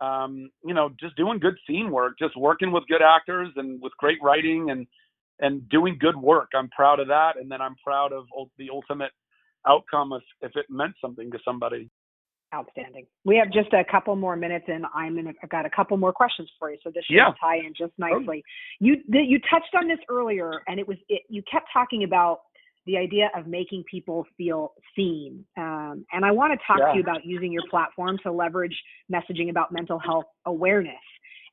um, 0.05 0.51
you 0.65 0.75
know, 0.75 0.91
just 1.01 1.17
doing 1.17 1.39
good 1.39 1.57
scene 1.67 1.91
work, 1.91 2.15
just 2.19 2.37
working 2.37 2.73
with 2.73 2.85
good 2.89 3.03
actors 3.03 3.49
and 3.57 3.81
with 3.81 3.93
great 3.99 4.19
writing 4.23 4.71
and 4.71 4.87
and 5.41 5.69
doing 5.69 5.97
good 5.99 6.17
work. 6.17 6.51
I'm 6.55 6.69
proud 6.69 7.01
of 7.01 7.09
that, 7.09 7.33
and 7.41 7.51
then 7.51 7.61
I'm 7.61 7.77
proud 7.85 8.13
of 8.13 8.27
the 8.59 8.71
ultimate 8.71 9.13
outcome 9.67 10.13
if 10.13 10.23
if 10.41 10.57
it 10.57 10.67
meant 10.69 10.95
something 11.01 11.31
to 11.31 11.39
somebody. 11.45 11.91
Outstanding. 12.55 13.07
We 13.25 13.37
have 13.37 13.53
just 13.53 13.73
a 13.73 13.83
couple 13.91 14.15
more 14.15 14.37
minutes, 14.37 14.67
and 14.69 14.85
I'm 14.95 15.19
in. 15.19 15.27
A, 15.27 15.33
I've 15.43 15.51
got 15.51 15.67
a 15.67 15.71
couple 15.71 15.97
more 15.97 16.13
questions 16.13 16.49
for 16.59 16.71
you, 16.71 16.79
so 16.85 16.91
this 16.95 17.05
should 17.05 17.17
yeah. 17.17 17.33
tie 17.41 17.57
in 17.57 17.75
just 17.77 17.93
nicely. 17.99 18.45
You 18.79 18.97
the, 19.09 19.19
you 19.19 19.41
touched 19.51 19.75
on 19.77 19.89
this 19.89 19.99
earlier, 20.09 20.63
and 20.69 20.79
it 20.79 20.87
was 20.87 20.97
it, 21.09 21.23
you 21.29 21.43
kept 21.51 21.67
talking 21.73 22.05
about 22.05 22.41
the 22.87 22.97
idea 22.97 23.31
of 23.37 23.47
making 23.47 23.85
people 23.91 24.27
feel 24.37 24.75
seen. 24.95 25.45
Um, 25.57 26.05
and 26.13 26.25
I 26.25 26.31
want 26.31 26.53
to 26.53 26.67
talk 26.67 26.79
yeah. 26.79 26.93
to 26.93 26.97
you 26.97 27.03
about 27.03 27.25
using 27.25 27.53
your 27.53 27.63
platform 27.71 28.19
to 28.23 28.33
leverage 28.33 28.77
messaging 29.13 29.51
about 29.51 29.73
mental 29.73 29.99
health 29.99 30.27
awareness 30.47 30.95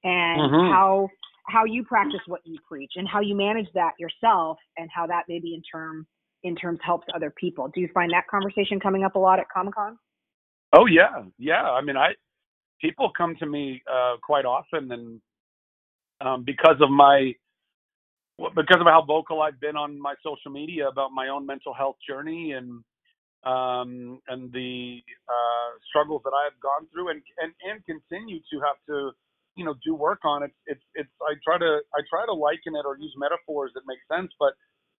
and 0.03 0.41
mm-hmm. 0.41 0.71
how 0.71 1.09
how 1.47 1.65
you 1.65 1.83
practice 1.83 2.19
what 2.27 2.41
you 2.45 2.57
preach 2.67 2.91
and 2.95 3.07
how 3.07 3.19
you 3.19 3.35
manage 3.35 3.67
that 3.73 3.91
yourself 3.99 4.57
and 4.77 4.89
how 4.93 5.07
that 5.07 5.23
maybe 5.27 5.53
in 5.53 5.61
term 5.63 6.05
in 6.43 6.55
terms 6.55 6.79
helps 6.83 7.07
other 7.15 7.33
people. 7.37 7.69
Do 7.73 7.81
you 7.81 7.89
find 7.93 8.11
that 8.13 8.27
conversation 8.27 8.79
coming 8.79 9.03
up 9.03 9.15
a 9.15 9.19
lot 9.19 9.39
at 9.39 9.45
Comic 9.53 9.75
Con? 9.75 9.97
Oh 10.73 10.85
yeah, 10.85 11.23
yeah. 11.37 11.63
I 11.63 11.81
mean, 11.81 11.97
I 11.97 12.09
people 12.79 13.11
come 13.15 13.35
to 13.39 13.45
me 13.45 13.81
uh, 13.91 14.15
quite 14.23 14.45
often, 14.45 14.91
and 14.91 15.21
um, 16.19 16.43
because 16.43 16.77
of 16.81 16.89
my 16.89 17.33
because 18.37 18.81
of 18.81 18.87
how 18.87 19.03
vocal 19.07 19.41
I've 19.41 19.59
been 19.61 19.77
on 19.77 19.99
my 20.01 20.15
social 20.23 20.51
media 20.51 20.87
about 20.89 21.11
my 21.13 21.29
own 21.29 21.45
mental 21.45 21.73
health 21.73 21.97
journey 22.07 22.53
and 22.53 22.83
um, 23.45 24.19
and 24.27 24.51
the 24.53 24.99
uh, 25.29 25.69
struggles 25.89 26.21
that 26.25 26.33
I 26.35 26.43
have 26.45 26.59
gone 26.61 26.87
through 26.93 27.09
and, 27.11 27.21
and 27.41 27.53
and 27.63 27.85
continue 27.85 28.39
to 28.51 28.57
have 28.61 28.77
to 28.89 29.11
you 29.55 29.65
know 29.65 29.75
do 29.85 29.95
work 29.95 30.19
on 30.25 30.43
it. 30.43 30.51
It's 30.67 30.83
it's 30.95 31.09
I 31.21 31.35
try 31.43 31.57
to 31.59 31.79
I 31.95 32.01
try 32.09 32.25
to 32.25 32.33
liken 32.33 32.75
it 32.75 32.85
or 32.85 32.97
use 32.97 33.13
metaphors 33.17 33.71
that 33.75 33.83
make 33.87 33.99
sense, 34.11 34.31
but 34.39 34.53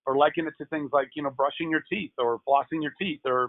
or 0.07 0.17
liken 0.17 0.47
it 0.49 0.55
to 0.59 0.67
things 0.67 0.91
like 0.93 1.11
you 1.17 1.23
know 1.23 1.31
brushing 1.31 1.71
your 1.71 1.85
teeth 1.91 2.13
or 2.19 2.41
flossing 2.49 2.83
your 2.83 2.95
teeth 3.01 3.21
or 3.27 3.49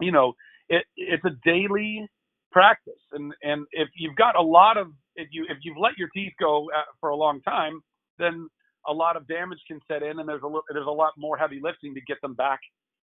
you 0.00 0.12
know 0.12 0.34
it 0.70 0.84
it's 0.96 1.24
a 1.26 1.32
daily 1.44 2.08
practice 2.52 3.00
and 3.12 3.34
and 3.44 3.66
if 3.72 3.90
you've 3.96 4.16
got 4.16 4.36
a 4.36 4.42
lot 4.42 4.78
of 4.78 4.88
if 5.16 5.28
you 5.32 5.46
if 5.50 5.58
you've 5.64 5.78
let 5.78 5.98
your 5.98 6.10
teeth 6.14 6.34
go 6.40 6.70
uh, 6.76 6.82
for 7.00 7.10
a 7.10 7.16
long 7.16 7.42
time 7.42 7.82
then 8.18 8.48
a 8.86 8.92
lot 8.92 9.16
of 9.16 9.26
damage 9.28 9.60
can 9.66 9.80
set 9.88 10.02
in, 10.02 10.18
and 10.18 10.28
there's 10.28 10.42
a 10.42 10.60
there's 10.72 10.86
a 10.86 10.90
lot 10.90 11.12
more 11.16 11.36
heavy 11.36 11.60
lifting 11.62 11.94
to 11.94 12.00
get 12.02 12.20
them 12.22 12.34
back 12.34 12.60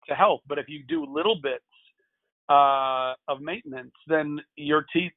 to 0.07 0.15
health. 0.15 0.41
But 0.47 0.59
if 0.59 0.67
you 0.67 0.83
do 0.87 1.05
little 1.05 1.39
bits 1.41 1.63
uh, 2.49 3.13
of 3.27 3.41
maintenance, 3.41 3.93
then 4.07 4.39
your 4.55 4.85
teeth 4.93 5.11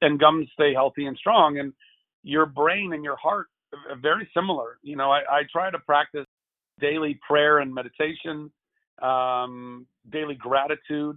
and 0.00 0.18
gums 0.18 0.48
stay 0.52 0.74
healthy 0.74 1.06
and 1.06 1.16
strong, 1.16 1.58
and 1.58 1.72
your 2.22 2.46
brain 2.46 2.92
and 2.92 3.04
your 3.04 3.16
heart 3.16 3.46
are 3.88 3.96
very 4.00 4.28
similar. 4.34 4.78
You 4.82 4.96
know, 4.96 5.10
I, 5.10 5.20
I 5.30 5.42
try 5.50 5.70
to 5.70 5.78
practice 5.78 6.26
daily 6.80 7.18
prayer 7.26 7.58
and 7.58 7.72
meditation, 7.72 8.50
um, 9.00 9.86
daily 10.10 10.34
gratitude. 10.34 11.16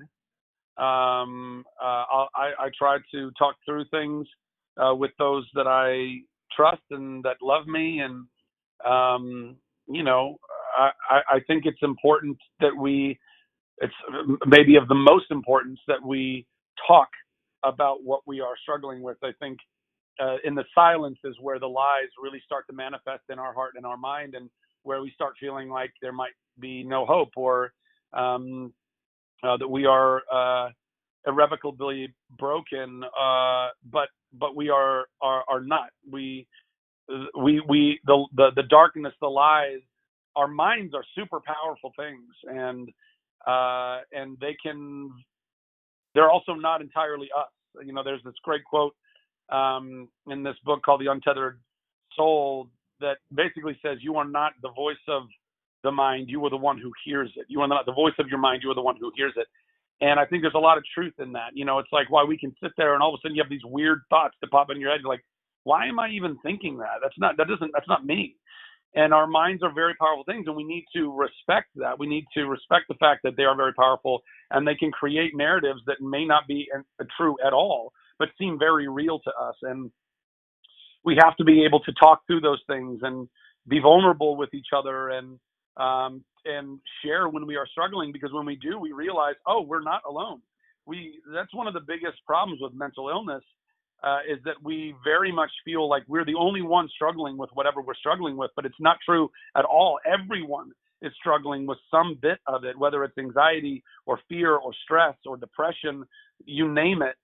Um, 0.77 1.63
uh, 1.81 2.25
I, 2.35 2.51
I 2.59 2.69
try 2.77 2.97
to 3.11 3.31
talk 3.37 3.55
through 3.65 3.85
things 3.91 4.27
uh, 4.77 4.93
with 4.95 5.11
those 5.19 5.47
that 5.53 5.67
I 5.67 6.21
trust 6.55 6.81
and 6.91 7.23
that 7.23 7.37
love 7.41 7.67
me, 7.67 7.99
and 7.99 8.25
um, 8.85 9.55
you 9.87 10.03
know, 10.03 10.37
I, 10.77 10.91
I 11.09 11.39
think 11.47 11.65
it's 11.65 11.81
important 11.81 12.37
that 12.59 12.75
we, 12.75 13.19
it's 13.79 13.93
maybe 14.45 14.75
of 14.75 14.87
the 14.87 14.95
most 14.95 15.25
importance 15.31 15.79
that 15.87 16.03
we 16.03 16.45
talk 16.87 17.09
about 17.63 18.03
what 18.03 18.21
we 18.25 18.39
are 18.41 18.55
struggling 18.61 19.01
with. 19.01 19.17
I 19.23 19.31
think 19.39 19.59
uh, 20.19 20.37
in 20.43 20.55
the 20.55 20.63
silence 20.75 21.17
is 21.23 21.35
where 21.41 21.59
the 21.59 21.67
lies 21.67 22.09
really 22.21 22.41
start 22.45 22.65
to 22.67 22.73
manifest 22.73 23.23
in 23.29 23.39
our 23.39 23.53
heart 23.53 23.73
and 23.75 23.85
our 23.85 23.97
mind, 23.97 24.35
and 24.35 24.49
where 24.83 25.01
we 25.01 25.11
start 25.11 25.33
feeling 25.39 25.69
like 25.69 25.91
there 26.01 26.11
might 26.11 26.33
be 26.59 26.83
no 26.83 27.05
hope 27.05 27.29
or 27.35 27.73
um, 28.13 28.73
uh, 29.43 29.57
that 29.57 29.67
we 29.67 29.85
are 29.85 30.21
uh, 30.31 30.69
irrevocably 31.27 32.13
broken. 32.37 33.03
Uh, 33.19 33.69
but 33.91 34.09
but 34.39 34.55
we 34.55 34.69
are 34.69 35.05
are 35.21 35.43
are 35.49 35.61
not. 35.61 35.89
We 36.09 36.47
we 37.37 37.61
we 37.67 37.99
the 38.05 38.25
the 38.35 38.49
the 38.55 38.63
darkness, 38.63 39.13
the 39.21 39.27
lies. 39.27 39.79
Our 40.35 40.47
minds 40.47 40.93
are 40.95 41.03
super 41.15 41.39
powerful 41.45 41.93
things, 41.97 42.23
and 42.45 42.89
uh, 43.45 43.99
and 44.11 44.37
they 44.39 44.55
can. 44.61 45.11
They're 46.15 46.29
also 46.29 46.53
not 46.53 46.81
entirely 46.81 47.29
us. 47.37 47.47
You 47.85 47.93
know, 47.93 48.03
there's 48.03 48.23
this 48.23 48.35
great 48.43 48.63
quote 48.63 48.95
um, 49.49 50.07
in 50.29 50.43
this 50.43 50.55
book 50.63 50.83
called 50.83 51.01
The 51.01 51.11
Untethered 51.11 51.59
Soul 52.15 52.69
that 52.99 53.17
basically 53.33 53.77
says, 53.83 53.97
"You 54.01 54.15
are 54.17 54.27
not 54.27 54.53
the 54.61 54.71
voice 54.71 54.95
of 55.07 55.23
the 55.83 55.91
mind. 55.91 56.29
You 56.29 56.43
are 56.45 56.49
the 56.49 56.57
one 56.57 56.77
who 56.77 56.91
hears 57.05 57.31
it. 57.35 57.45
You 57.49 57.61
are 57.61 57.67
not 57.67 57.85
the 57.85 57.93
voice 57.93 58.13
of 58.19 58.27
your 58.27 58.39
mind. 58.39 58.61
You 58.63 58.71
are 58.71 58.75
the 58.75 58.81
one 58.81 58.95
who 58.99 59.11
hears 59.15 59.33
it." 59.35 59.47
And 60.01 60.19
I 60.19 60.25
think 60.25 60.41
there's 60.43 60.55
a 60.55 60.59
lot 60.59 60.77
of 60.77 60.83
truth 60.93 61.13
in 61.19 61.31
that. 61.33 61.51
You 61.53 61.65
know, 61.65 61.79
it's 61.79 61.91
like 61.91 62.09
why 62.09 62.23
we 62.23 62.37
can 62.37 62.53
sit 62.61 62.71
there 62.77 62.93
and 62.93 63.01
all 63.01 63.13
of 63.13 63.19
a 63.19 63.21
sudden 63.21 63.35
you 63.35 63.43
have 63.43 63.49
these 63.49 63.63
weird 63.63 64.01
thoughts 64.09 64.35
that 64.41 64.51
pop 64.51 64.69
in 64.69 64.79
your 64.79 64.91
head. 64.91 65.01
You're 65.01 65.09
like, 65.09 65.23
why 65.63 65.87
am 65.87 65.99
I 65.99 66.09
even 66.09 66.37
thinking 66.43 66.77
that? 66.79 66.99
That's 67.01 67.17
not 67.19 67.37
that 67.37 67.47
doesn't 67.47 67.71
that's 67.73 67.87
not 67.89 68.05
me. 68.05 68.35
And 68.95 69.13
our 69.13 69.27
minds 69.27 69.63
are 69.63 69.73
very 69.73 69.95
powerful 69.99 70.23
things, 70.25 70.47
and 70.47 70.55
we 70.55 70.63
need 70.63 70.85
to 70.95 71.11
respect 71.15 71.69
that. 71.75 71.99
We 71.99 72.07
need 72.07 72.25
to 72.35 72.45
respect 72.45 72.85
the 72.89 72.95
fact 72.95 73.21
that 73.23 73.37
they 73.37 73.43
are 73.43 73.55
very 73.55 73.73
powerful, 73.73 74.21
and 74.51 74.67
they 74.67 74.75
can 74.75 74.91
create 74.91 75.33
narratives 75.35 75.81
that 75.87 76.01
may 76.01 76.25
not 76.25 76.47
be 76.47 76.67
true 77.17 77.37
at 77.45 77.53
all, 77.53 77.93
but 78.19 78.29
seem 78.39 78.59
very 78.59 78.87
real 78.89 79.19
to 79.19 79.31
us. 79.41 79.55
And 79.63 79.91
we 81.05 81.17
have 81.23 81.35
to 81.37 81.43
be 81.43 81.65
able 81.65 81.81
to 81.81 81.93
talk 81.93 82.21
through 82.27 82.41
those 82.41 82.61
things 82.67 82.99
and 83.03 83.27
be 83.67 83.79
vulnerable 83.79 84.35
with 84.37 84.53
each 84.53 84.67
other 84.75 85.09
and 85.09 85.39
um, 85.77 86.23
and 86.45 86.79
share 87.03 87.29
when 87.29 87.45
we 87.47 87.55
are 87.55 87.67
struggling 87.67 88.11
because 88.11 88.31
when 88.33 88.45
we 88.45 88.55
do, 88.57 88.79
we 88.79 88.91
realize, 88.91 89.35
oh, 89.47 89.61
we're 89.61 89.83
not 89.83 90.01
alone. 90.07 90.41
We 90.85 91.19
that's 91.33 91.53
one 91.53 91.67
of 91.67 91.73
the 91.73 91.81
biggest 91.81 92.17
problems 92.27 92.59
with 92.61 92.73
mental 92.73 93.09
illness 93.09 93.43
uh, 94.03 94.19
is 94.29 94.39
that 94.43 94.55
we 94.61 94.93
very 95.03 95.31
much 95.31 95.51
feel 95.63 95.87
like 95.89 96.03
we're 96.07 96.25
the 96.25 96.35
only 96.35 96.61
one 96.61 96.89
struggling 96.89 97.37
with 97.37 97.49
whatever 97.53 97.81
we're 97.81 97.95
struggling 97.95 98.35
with, 98.35 98.51
but 98.55 98.65
it's 98.65 98.79
not 98.79 98.97
true 99.05 99.29
at 99.55 99.65
all. 99.65 99.99
Everyone 100.05 100.71
is 101.01 101.11
struggling 101.19 101.65
with 101.65 101.77
some 101.91 102.17
bit 102.21 102.39
of 102.47 102.63
it, 102.63 102.77
whether 102.77 103.03
it's 103.03 103.17
anxiety 103.17 103.83
or 104.05 104.19
fear 104.29 104.55
or 104.55 104.71
stress 104.83 105.15
or 105.25 105.37
depression, 105.37 106.03
you 106.45 106.71
name 106.71 107.01
it. 107.01 107.15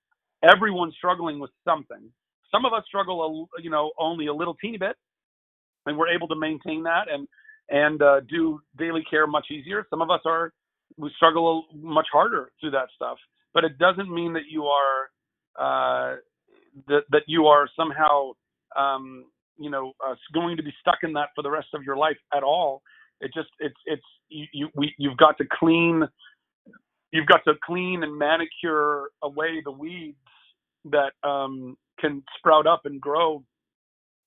Everyone's 0.43 0.95
struggling 0.98 1.39
with 1.39 1.51
something. 1.65 2.12
Some 2.51 2.65
of 2.65 2.74
us 2.74 2.83
struggle, 2.88 3.50
you 3.62 3.69
know, 3.69 3.91
only 3.98 4.27
a 4.27 4.33
little 4.33 4.55
teeny 4.55 4.77
bit, 4.77 4.95
and 5.86 5.98
we're 5.98 6.09
able 6.09 6.27
to 6.27 6.36
maintain 6.36 6.83
that 6.83 7.07
and 7.12 7.27
and 7.69 8.01
uh, 8.01 8.21
do 8.21 8.59
daily 8.77 9.03
care 9.09 9.27
much 9.27 9.48
easier. 9.51 9.86
Some 9.89 10.01
of 10.01 10.09
us 10.09 10.21
are 10.25 10.51
we 10.98 11.12
struggle 11.15 11.65
much 11.74 12.07
harder 12.12 12.51
through 12.59 12.71
that 12.71 12.88
stuff, 12.95 13.17
but 13.53 13.63
it 13.63 13.77
doesn't 13.77 14.13
mean 14.13 14.33
that 14.33 14.48
you 14.50 14.65
are 14.65 15.09
uh, 15.59 16.15
that 16.88 17.04
that 17.10 17.24
you 17.28 17.48
are 17.48 17.68
somehow 17.76 18.32
um, 18.78 19.26
you 19.58 19.70
know 19.70 19.94
uh, 20.06 20.16
going 20.34 20.58
to 20.58 20.64
be 20.64 20.74
stuck 20.80 21.00
in 21.04 21.14
that 21.14 21.30
for 21.36 21.42
the 21.42 21.52
rest 21.52 21.68
of 21.74 21.84
your 21.84 21.98
life 21.98 22.18
at 22.34 22.44
all. 22.44 22.82
It 23.22 23.32
just 23.34 23.50
it's 23.60 23.76
it's 23.86 24.04
you 24.30 24.46
you 24.54 24.70
we, 24.76 24.94
you've 24.98 25.18
got 25.18 25.38
to 25.38 25.46
clean 25.60 26.08
you've 27.12 27.28
got 27.28 27.44
to 27.46 27.54
clean 27.64 28.04
and 28.04 28.18
manicure 28.18 29.08
away 29.24 29.62
the 29.64 29.72
weeds 29.72 30.18
that 30.86 31.12
um, 31.24 31.78
can 32.00 32.24
sprout 32.38 32.68
up 32.68 32.82
and 32.86 33.02
grow 33.02 33.44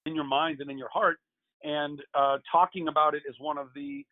in 0.07 0.15
your 0.15 0.25
mind 0.25 0.61
and 0.61 0.71
in 0.71 0.79
your 0.79 0.89
heart. 0.93 1.19
And 1.63 2.01
uh, 2.15 2.39
talking 2.51 2.89
about 2.89 3.15
it 3.15 3.23
is 3.29 3.37
one 3.39 3.57
of 3.57 3.69
the 3.75 4.05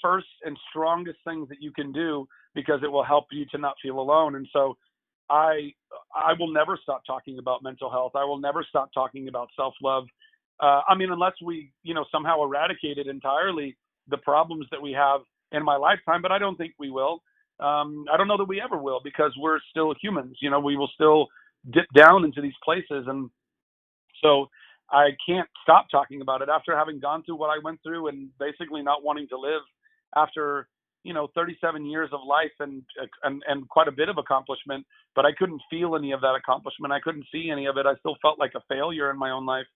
first 0.00 0.28
and 0.44 0.56
strongest 0.70 1.18
things 1.26 1.48
that 1.48 1.58
you 1.60 1.72
can 1.72 1.92
do 1.92 2.26
because 2.54 2.80
it 2.82 2.90
will 2.90 3.04
help 3.04 3.26
you 3.32 3.44
to 3.50 3.58
not 3.58 3.74
feel 3.82 3.98
alone. 3.98 4.36
And 4.36 4.46
so 4.52 4.76
I 5.30 5.72
I 6.14 6.32
will 6.38 6.52
never 6.52 6.78
stop 6.82 7.02
talking 7.06 7.38
about 7.38 7.62
mental 7.62 7.90
health. 7.90 8.12
I 8.14 8.24
will 8.24 8.38
never 8.38 8.64
stop 8.68 8.90
talking 8.92 9.28
about 9.28 9.48
self-love. 9.56 10.04
Uh, 10.60 10.80
I 10.88 10.94
mean, 10.94 11.10
unless 11.10 11.32
we, 11.44 11.72
you 11.82 11.94
know, 11.94 12.04
somehow 12.12 12.42
eradicated 12.42 13.06
entirely 13.06 13.76
the 14.08 14.18
problems 14.18 14.66
that 14.70 14.80
we 14.80 14.92
have 14.92 15.20
in 15.52 15.64
my 15.64 15.76
lifetime, 15.76 16.22
but 16.22 16.32
I 16.32 16.38
don't 16.38 16.56
think 16.56 16.74
we 16.78 16.90
will. 16.90 17.22
Um, 17.60 18.04
I 18.12 18.16
don't 18.16 18.28
know 18.28 18.36
that 18.36 18.48
we 18.48 18.60
ever 18.60 18.78
will 18.78 19.00
because 19.02 19.32
we're 19.38 19.58
still 19.70 19.94
humans. 20.00 20.36
You 20.40 20.50
know, 20.50 20.60
we 20.60 20.76
will 20.76 20.90
still 20.94 21.28
dip 21.72 21.86
down 21.96 22.24
into 22.24 22.40
these 22.40 22.54
places, 22.64 23.04
and 23.06 23.30
so 24.22 24.46
I 24.90 25.10
can't 25.26 25.48
stop 25.62 25.86
talking 25.90 26.20
about 26.20 26.42
it 26.42 26.48
after 26.48 26.76
having 26.76 27.00
gone 27.00 27.22
through 27.24 27.36
what 27.36 27.48
I 27.48 27.58
went 27.62 27.80
through 27.82 28.08
and 28.08 28.28
basically 28.38 28.82
not 28.82 29.02
wanting 29.02 29.28
to 29.28 29.38
live 29.38 29.62
after 30.16 30.68
you 31.04 31.12
know 31.12 31.28
37 31.34 31.84
years 31.86 32.10
of 32.12 32.20
life 32.26 32.52
and 32.60 32.82
and 33.24 33.42
and 33.48 33.68
quite 33.68 33.88
a 33.88 33.92
bit 33.92 34.08
of 34.08 34.18
accomplishment 34.18 34.86
but 35.14 35.24
i 35.26 35.32
couldn't 35.32 35.60
feel 35.70 35.96
any 35.96 36.12
of 36.12 36.20
that 36.20 36.34
accomplishment. 36.34 36.92
I 36.92 37.00
couldn't 37.00 37.26
see 37.32 37.50
any 37.50 37.66
of 37.66 37.76
it. 37.76 37.86
I 37.86 37.94
still 37.96 38.16
felt 38.22 38.38
like 38.38 38.52
a 38.54 38.62
failure 38.68 39.10
in 39.10 39.18
my 39.18 39.30
own 39.30 39.46
life 39.46 39.66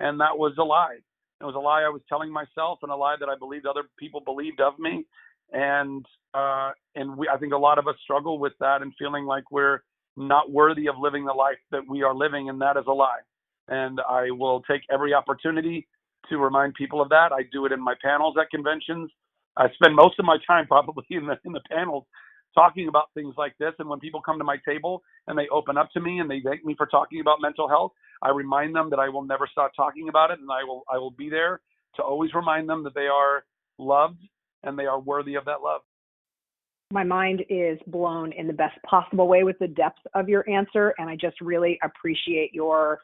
and 0.00 0.20
that 0.20 0.36
was 0.36 0.54
a 0.58 0.64
lie. 0.64 0.98
It 1.40 1.44
was 1.44 1.54
a 1.54 1.58
lie 1.58 1.82
i 1.82 1.88
was 1.88 2.02
telling 2.08 2.32
myself 2.32 2.78
and 2.82 2.90
a 2.90 2.96
lie 2.96 3.16
that 3.18 3.28
i 3.28 3.36
believed 3.36 3.66
other 3.66 3.84
people 3.98 4.20
believed 4.20 4.60
of 4.60 4.78
me 4.78 5.04
and 5.52 6.06
uh 6.32 6.70
and 6.94 7.16
we 7.16 7.28
i 7.28 7.36
think 7.36 7.52
a 7.52 7.58
lot 7.58 7.78
of 7.78 7.86
us 7.86 7.96
struggle 8.02 8.38
with 8.38 8.52
that 8.60 8.82
and 8.82 8.92
feeling 8.98 9.24
like 9.24 9.50
we're 9.50 9.80
not 10.16 10.50
worthy 10.50 10.86
of 10.88 10.94
living 10.98 11.24
the 11.24 11.32
life 11.32 11.58
that 11.70 11.82
we 11.88 12.02
are 12.02 12.14
living 12.14 12.48
and 12.48 12.60
that 12.60 12.76
is 12.76 12.84
a 12.86 12.92
lie. 12.92 13.20
And 13.68 14.00
i 14.08 14.30
will 14.30 14.62
take 14.62 14.82
every 14.90 15.12
opportunity 15.12 15.86
to 16.30 16.38
remind 16.38 16.74
people 16.74 17.02
of 17.02 17.08
that. 17.10 17.32
I 17.32 17.42
do 17.52 17.66
it 17.66 17.72
in 17.72 17.80
my 17.80 17.94
panels 18.02 18.36
at 18.40 18.50
conventions 18.50 19.10
I 19.56 19.68
spend 19.74 19.94
most 19.94 20.18
of 20.18 20.24
my 20.24 20.38
time 20.46 20.66
probably 20.68 21.04
in 21.10 21.26
the 21.26 21.38
in 21.44 21.52
the 21.52 21.62
panels 21.70 22.04
talking 22.54 22.88
about 22.88 23.10
things 23.14 23.34
like 23.36 23.54
this. 23.58 23.72
And 23.78 23.88
when 23.88 23.98
people 23.98 24.22
come 24.22 24.38
to 24.38 24.44
my 24.44 24.56
table 24.66 25.02
and 25.26 25.36
they 25.36 25.48
open 25.48 25.76
up 25.76 25.90
to 25.92 26.00
me 26.00 26.20
and 26.20 26.30
they 26.30 26.40
thank 26.40 26.64
me 26.64 26.74
for 26.76 26.86
talking 26.86 27.20
about 27.20 27.40
mental 27.40 27.68
health, 27.68 27.92
I 28.22 28.30
remind 28.30 28.74
them 28.74 28.90
that 28.90 28.98
I 28.98 29.08
will 29.08 29.24
never 29.24 29.48
stop 29.50 29.72
talking 29.76 30.08
about 30.08 30.30
it, 30.30 30.38
and 30.38 30.48
I 30.50 30.64
will 30.64 30.84
I 30.92 30.98
will 30.98 31.10
be 31.10 31.28
there 31.28 31.60
to 31.96 32.02
always 32.02 32.34
remind 32.34 32.68
them 32.68 32.82
that 32.84 32.94
they 32.94 33.06
are 33.06 33.44
loved 33.78 34.20
and 34.62 34.78
they 34.78 34.86
are 34.86 35.00
worthy 35.00 35.34
of 35.34 35.44
that 35.44 35.62
love. 35.62 35.82
My 36.92 37.04
mind 37.04 37.44
is 37.48 37.78
blown 37.86 38.32
in 38.32 38.46
the 38.46 38.52
best 38.52 38.80
possible 38.88 39.26
way 39.26 39.42
with 39.42 39.58
the 39.58 39.68
depth 39.68 39.98
of 40.14 40.28
your 40.28 40.48
answer, 40.48 40.94
and 40.98 41.08
I 41.08 41.16
just 41.16 41.40
really 41.40 41.78
appreciate 41.82 42.54
your 42.54 43.00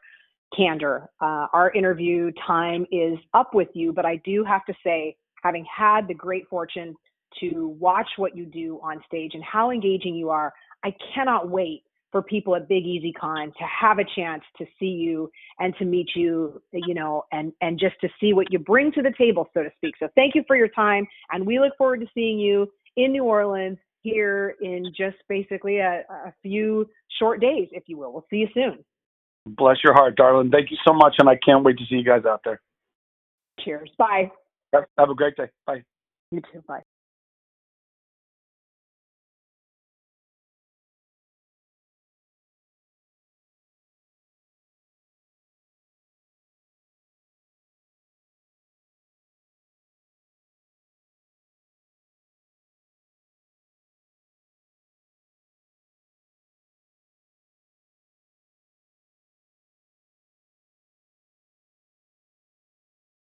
candor. 0.55 1.09
Uh, 1.21 1.47
our 1.53 1.71
interview 1.71 2.31
time 2.45 2.85
is 2.91 3.17
up 3.33 3.53
with 3.53 3.69
you, 3.73 3.91
but 3.91 4.05
I 4.05 4.17
do 4.23 4.43
have 4.43 4.65
to 4.65 4.73
say 4.83 5.15
having 5.41 5.65
had 5.65 6.07
the 6.07 6.13
great 6.13 6.47
fortune 6.49 6.95
to 7.39 7.75
watch 7.79 8.07
what 8.17 8.35
you 8.35 8.45
do 8.45 8.79
on 8.83 9.01
stage 9.07 9.31
and 9.33 9.43
how 9.43 9.71
engaging 9.71 10.15
you 10.15 10.29
are, 10.29 10.53
I 10.83 10.93
cannot 11.13 11.49
wait 11.49 11.83
for 12.11 12.21
people 12.21 12.55
at 12.55 12.67
Big 12.67 12.85
Easy 12.85 13.13
Con 13.13 13.53
to 13.57 13.63
have 13.63 13.99
a 13.99 14.03
chance 14.15 14.43
to 14.57 14.65
see 14.77 14.87
you 14.87 15.31
and 15.59 15.73
to 15.77 15.85
meet 15.85 16.09
you, 16.15 16.61
you 16.73 16.93
know, 16.93 17.23
and 17.31 17.53
and 17.61 17.79
just 17.79 17.95
to 18.01 18.09
see 18.19 18.33
what 18.33 18.51
you 18.51 18.59
bring 18.59 18.91
to 18.93 19.01
the 19.01 19.13
table, 19.17 19.49
so 19.53 19.63
to 19.63 19.69
speak. 19.77 19.95
So 19.97 20.09
thank 20.15 20.35
you 20.35 20.43
for 20.45 20.55
your 20.55 20.67
time, 20.67 21.07
and 21.31 21.45
we 21.45 21.59
look 21.59 21.73
forward 21.77 22.01
to 22.01 22.07
seeing 22.13 22.37
you 22.37 22.69
in 22.97 23.13
New 23.13 23.23
Orleans 23.23 23.77
here 24.03 24.55
in 24.61 24.91
just 24.97 25.17
basically 25.29 25.77
a, 25.77 26.03
a 26.09 26.33
few 26.41 26.89
short 27.19 27.39
days, 27.39 27.69
if 27.71 27.83
you 27.87 27.97
will. 27.97 28.11
We'll 28.11 28.25
see 28.29 28.37
you 28.37 28.47
soon. 28.53 28.83
Bless 29.45 29.77
your 29.83 29.93
heart, 29.93 30.15
darling. 30.17 30.51
Thank 30.51 30.69
you 30.69 30.77
so 30.85 30.93
much, 30.93 31.15
and 31.19 31.29
I 31.29 31.37
can't 31.43 31.63
wait 31.63 31.77
to 31.77 31.85
see 31.85 31.95
you 31.95 32.03
guys 32.03 32.25
out 32.25 32.41
there. 32.43 32.61
Cheers. 33.63 33.89
Bye. 33.97 34.31
Have 34.73 35.09
a 35.09 35.15
great 35.15 35.35
day. 35.35 35.49
Bye. 35.65 35.83
You 36.31 36.41
too. 36.41 36.63
Bye. 36.67 36.81